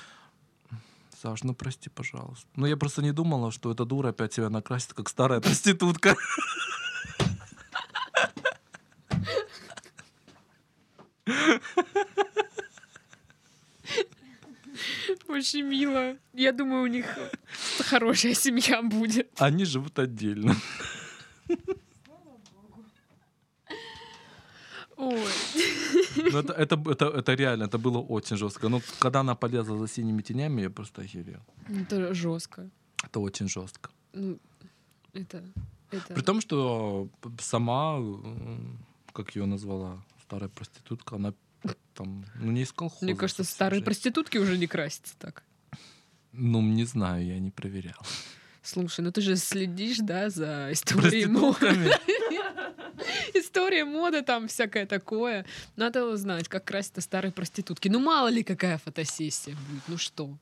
Саш, 1.22 1.44
ну 1.44 1.54
прости, 1.54 1.90
пожалуйста. 1.90 2.46
Ну, 2.56 2.66
я 2.66 2.76
просто 2.78 3.02
не 3.02 3.12
думала, 3.12 3.52
что 3.52 3.72
эта 3.72 3.86
дура 3.86 4.10
опять 4.10 4.34
себя 4.34 4.50
накрасит, 4.50 4.94
как 4.94 5.08
старая 5.10 5.40
проститутка. 5.42 6.16
Очень 15.28 15.64
мило. 15.64 16.18
Я 16.34 16.52
думаю, 16.52 16.84
у 16.84 16.88
них 16.88 17.06
хорошая 17.80 18.34
семья 18.34 18.82
будет. 18.82 19.30
Они 19.42 19.66
живут 19.66 20.00
отдельно. 20.00 20.56
Ой. 24.98 25.32
Ну, 26.16 26.40
это, 26.40 26.54
это, 26.54 26.76
это, 26.90 27.06
это 27.06 27.34
реально, 27.34 27.66
это 27.66 27.78
было 27.78 28.00
очень 28.00 28.38
жестко. 28.38 28.70
Но 28.70 28.82
когда 29.00 29.20
она 29.20 29.36
полезла 29.36 29.78
за 29.78 29.88
синими 29.88 30.22
тенями, 30.22 30.62
я 30.62 30.70
просто 30.70 31.02
охерел. 31.02 31.42
Это 31.68 32.14
жестко. 32.14 32.70
Это 33.04 33.20
очень 33.20 33.50
жестко. 33.50 33.90
Ну, 34.14 34.40
это... 35.14 35.44
это... 35.92 36.14
При 36.14 36.22
том, 36.24 36.42
что 36.42 37.10
сама, 37.40 38.00
как 39.14 39.36
ее 39.36 39.46
назвала, 39.46 40.02
старая 40.24 40.50
проститутка, 40.50 41.16
она 41.16 41.34
там, 41.94 42.26
ну, 42.36 42.52
не 42.52 42.62
из 42.64 42.72
колхоза. 42.72 43.06
Мне 43.06 43.16
кажется, 43.16 43.44
старые 43.44 43.80
же. 43.80 43.86
проститутки 43.86 44.38
уже 44.38 44.58
не 44.58 44.68
красятся 44.68 45.16
так. 45.18 45.44
Ну, 46.32 46.62
не 46.62 46.86
знаю, 46.86 47.26
я 47.26 47.40
не 47.40 47.52
проверял. 47.52 48.02
Слушай, 48.62 49.02
ну 49.02 49.12
ты 49.12 49.22
же 49.22 49.36
следишь, 49.36 50.00
да, 50.00 50.30
за 50.30 50.70
историей 50.72 51.28
моды. 51.28 51.92
История 53.34 53.86
моды, 53.86 54.22
там 54.22 54.48
всякое 54.48 54.86
такое. 54.86 55.46
Надо 55.76 56.18
знать, 56.18 56.48
как 56.48 56.66
красятся 56.66 57.02
старые 57.02 57.32
проститутки. 57.32 57.90
Ну, 57.90 58.00
мало 58.00 58.28
ли, 58.28 58.44
какая 58.44 58.78
фотосессия 58.78 59.56
будет. 59.70 59.84
Ну 59.88 59.98
что? 59.98 60.38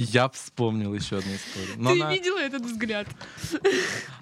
Я 0.00 0.28
вспомнил 0.30 0.94
еще 0.94 1.18
одну 1.18 1.34
историю. 1.34 1.74
Но 1.76 1.92
Ты 1.92 2.00
она, 2.00 2.12
видела 2.12 2.38
этот 2.38 2.62
взгляд? 2.62 3.06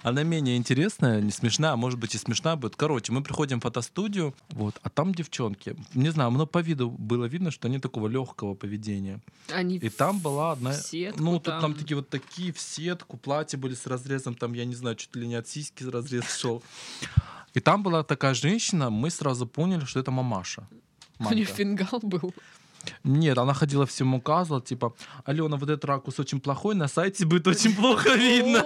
она 0.03 0.23
менее 0.23 0.57
интересная, 0.57 1.21
не 1.21 1.31
смешная, 1.31 1.71
а 1.71 1.75
может 1.77 1.99
быть 1.99 2.15
и 2.15 2.17
смешная 2.17 2.55
будет. 2.57 2.75
Короче, 2.75 3.13
мы 3.13 3.23
приходим 3.23 3.59
в 3.59 3.63
фотостудию, 3.63 4.35
вот, 4.49 4.75
а 4.83 4.89
там 4.89 5.15
девчонки. 5.15 5.75
Не 5.93 6.09
знаю, 6.09 6.31
но 6.31 6.45
по 6.45 6.59
виду 6.59 6.89
было 6.91 7.25
видно, 7.25 7.49
что 7.49 7.67
они 7.67 7.79
такого 7.79 8.07
легкого 8.07 8.55
поведения. 8.55 9.21
Они 9.49 9.77
И 9.77 9.89
там 9.89 10.19
была 10.19 10.51
одна... 10.51 10.73
сетку 10.73 11.23
ну, 11.23 11.33
тут 11.33 11.45
там. 11.45 11.61
там 11.61 11.73
такие 11.75 11.95
вот 11.95 12.09
такие 12.09 12.51
в 12.51 12.59
сетку, 12.59 13.17
платья 13.17 13.57
были 13.57 13.73
с 13.73 13.87
разрезом, 13.87 14.35
там, 14.35 14.53
я 14.53 14.65
не 14.65 14.75
знаю, 14.75 14.95
чуть 14.97 15.15
ли 15.15 15.27
не 15.27 15.35
от 15.35 15.47
сиськи 15.47 15.83
разрез 15.83 16.37
шел. 16.37 16.61
И 17.53 17.59
там 17.61 17.83
была 17.83 18.03
такая 18.03 18.33
женщина, 18.33 18.89
мы 18.89 19.09
сразу 19.09 19.47
поняли, 19.47 19.85
что 19.85 19.99
это 19.99 20.11
мамаша. 20.11 20.67
У 21.19 21.33
нее 21.33 21.45
фингал 21.45 21.99
был. 22.01 22.33
Нет, 23.03 23.37
она 23.37 23.53
ходила 23.53 23.85
всем 23.85 24.13
указывала, 24.13 24.61
типа, 24.61 24.93
Алена, 25.25 25.57
вот 25.57 25.69
этот 25.69 25.85
ракурс 25.85 26.19
очень 26.19 26.39
плохой, 26.39 26.75
на 26.75 26.87
сайте 26.87 27.25
будет 27.25 27.47
очень 27.47 27.75
плохо 27.75 28.13
видно. 28.15 28.63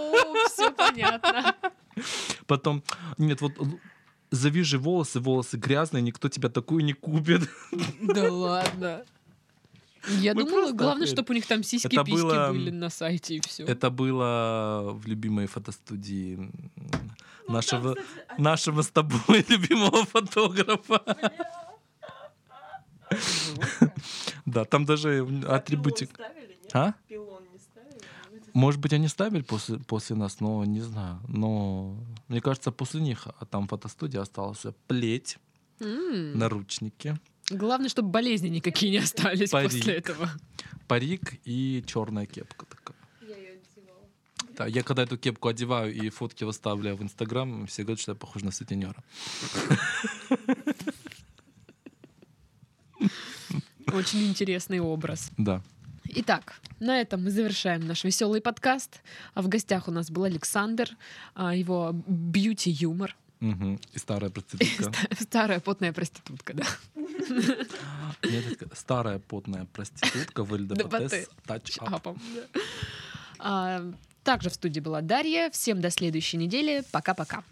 все 0.52 0.72
понятно. 0.72 1.56
Потом, 2.48 2.84
нет, 3.18 3.42
вот 3.42 3.54
завяжи 4.32 4.78
волосы, 4.78 5.20
волосы 5.20 5.58
грязные, 5.58 6.02
никто 6.02 6.30
тебя 6.30 6.50
такую 6.50 6.84
не 6.84 6.94
купит. 6.94 7.50
Да 8.02 8.32
ладно. 8.32 9.04
Я 10.20 10.34
Мы 10.34 10.44
думала, 10.44 10.72
главное, 10.74 11.08
чтобы 11.08 11.32
у 11.32 11.34
них 11.34 11.46
там 11.48 11.64
сиськи 11.64 11.88
Это 11.88 12.04
письки 12.04 12.22
было- 12.22 12.50
были 12.52 12.72
на 12.72 12.90
сайте 12.90 13.36
и 13.36 13.40
все. 13.40 13.64
Это 13.64 13.90
было 13.90 14.92
в 14.94 15.08
любимой 15.08 15.48
фотостудии 15.48 16.36
Ну, 17.48 17.54
нашего, 17.54 17.96
там, 17.96 18.04
кстати, 18.04 18.42
нашего 18.42 18.82
с 18.82 18.90
тобой 18.90 19.46
любимого 19.50 20.04
фотографа. 20.06 21.02
Да, 24.54 24.66
там 24.66 24.86
даже 24.86 25.28
а 25.48 25.56
атрибутик. 25.56 26.10
пилон 26.16 26.30
ставили, 26.30 26.58
нет? 26.62 26.72
А? 26.76 26.94
Пилон 27.08 27.44
не 27.52 27.60
ставили? 27.60 28.02
Может 28.54 28.80
быть, 28.82 28.94
они 28.94 29.08
ставили 29.08 29.42
после, 29.42 29.78
после 29.80 30.16
нас, 30.16 30.40
но 30.40 30.64
не 30.66 30.82
знаю. 30.82 31.20
Но 31.28 31.96
мне 32.28 32.42
кажется, 32.42 32.72
после 32.72 33.02
них, 33.02 33.28
а 33.40 33.46
там 33.46 33.68
фотостудия 33.68 34.22
осталась 34.22 34.64
плеть, 34.88 35.38
наручники, 35.80 37.18
Главное, 37.50 37.90
чтобы 37.90 38.10
болезни 38.10 38.48
никакие 38.48 38.90
не 38.92 39.00
остались 39.00 39.50
Парик. 39.50 39.72
после 39.72 39.96
этого. 39.96 40.30
парик 40.88 41.34
и 41.44 41.84
черная 41.86 42.26
кепка 42.26 42.66
такая. 42.66 42.96
Я 43.22 43.36
ее 43.36 43.60
одевала. 43.76 44.08
Да, 44.58 44.66
я 44.66 44.82
когда 44.82 45.04
эту 45.04 45.18
кепку 45.18 45.50
одеваю 45.50 45.94
и 45.94 46.10
фотки 46.10 46.46
выставляю 46.46 46.96
в 46.96 47.04
Инстаграм, 47.04 47.68
все 47.68 47.84
говорят, 47.84 48.00
что 48.00 48.14
я 48.14 48.16
похож 48.16 48.44
на 48.44 48.52
сутенера. 48.52 49.04
Очень 53.94 54.28
интересный 54.28 54.80
образ. 54.80 55.32
Да. 55.38 55.62
Итак, 56.06 56.60
на 56.80 57.00
этом 57.00 57.24
мы 57.24 57.30
завершаем 57.30 57.86
наш 57.86 58.04
веселый 58.04 58.42
подкаст. 58.42 59.02
А 59.36 59.42
в 59.44 59.48
гостях 59.48 59.88
у 59.88 59.92
нас 59.92 60.10
был 60.10 60.24
Александр, 60.24 60.90
а, 61.36 61.56
его 61.56 61.92
бьюти-юмор. 62.08 63.16
Мгм. 63.40 63.80
И 63.94 64.00
старая 64.00 64.32
проститутка. 64.32 64.92
Старая 65.20 65.60
потная 65.60 65.94
проститутка, 65.94 66.54
да. 66.54 66.66
Нет, 68.24 68.64
старая 68.74 69.20
потная 69.20 69.66
проститутка 69.66 70.44
в 70.44 70.54
ЛДПТ 70.54 71.30
тач 71.46 71.64
Чапом, 71.72 72.20
да. 72.36 72.62
А, 73.40 73.92
Также 74.24 74.50
в 74.50 74.54
студии 74.54 74.80
была 74.80 75.02
Дарья. 75.02 75.52
Всем 75.52 75.82
до 75.82 75.90
следующей 75.90 76.38
недели. 76.38 76.84
Пока-пока. 76.92 77.44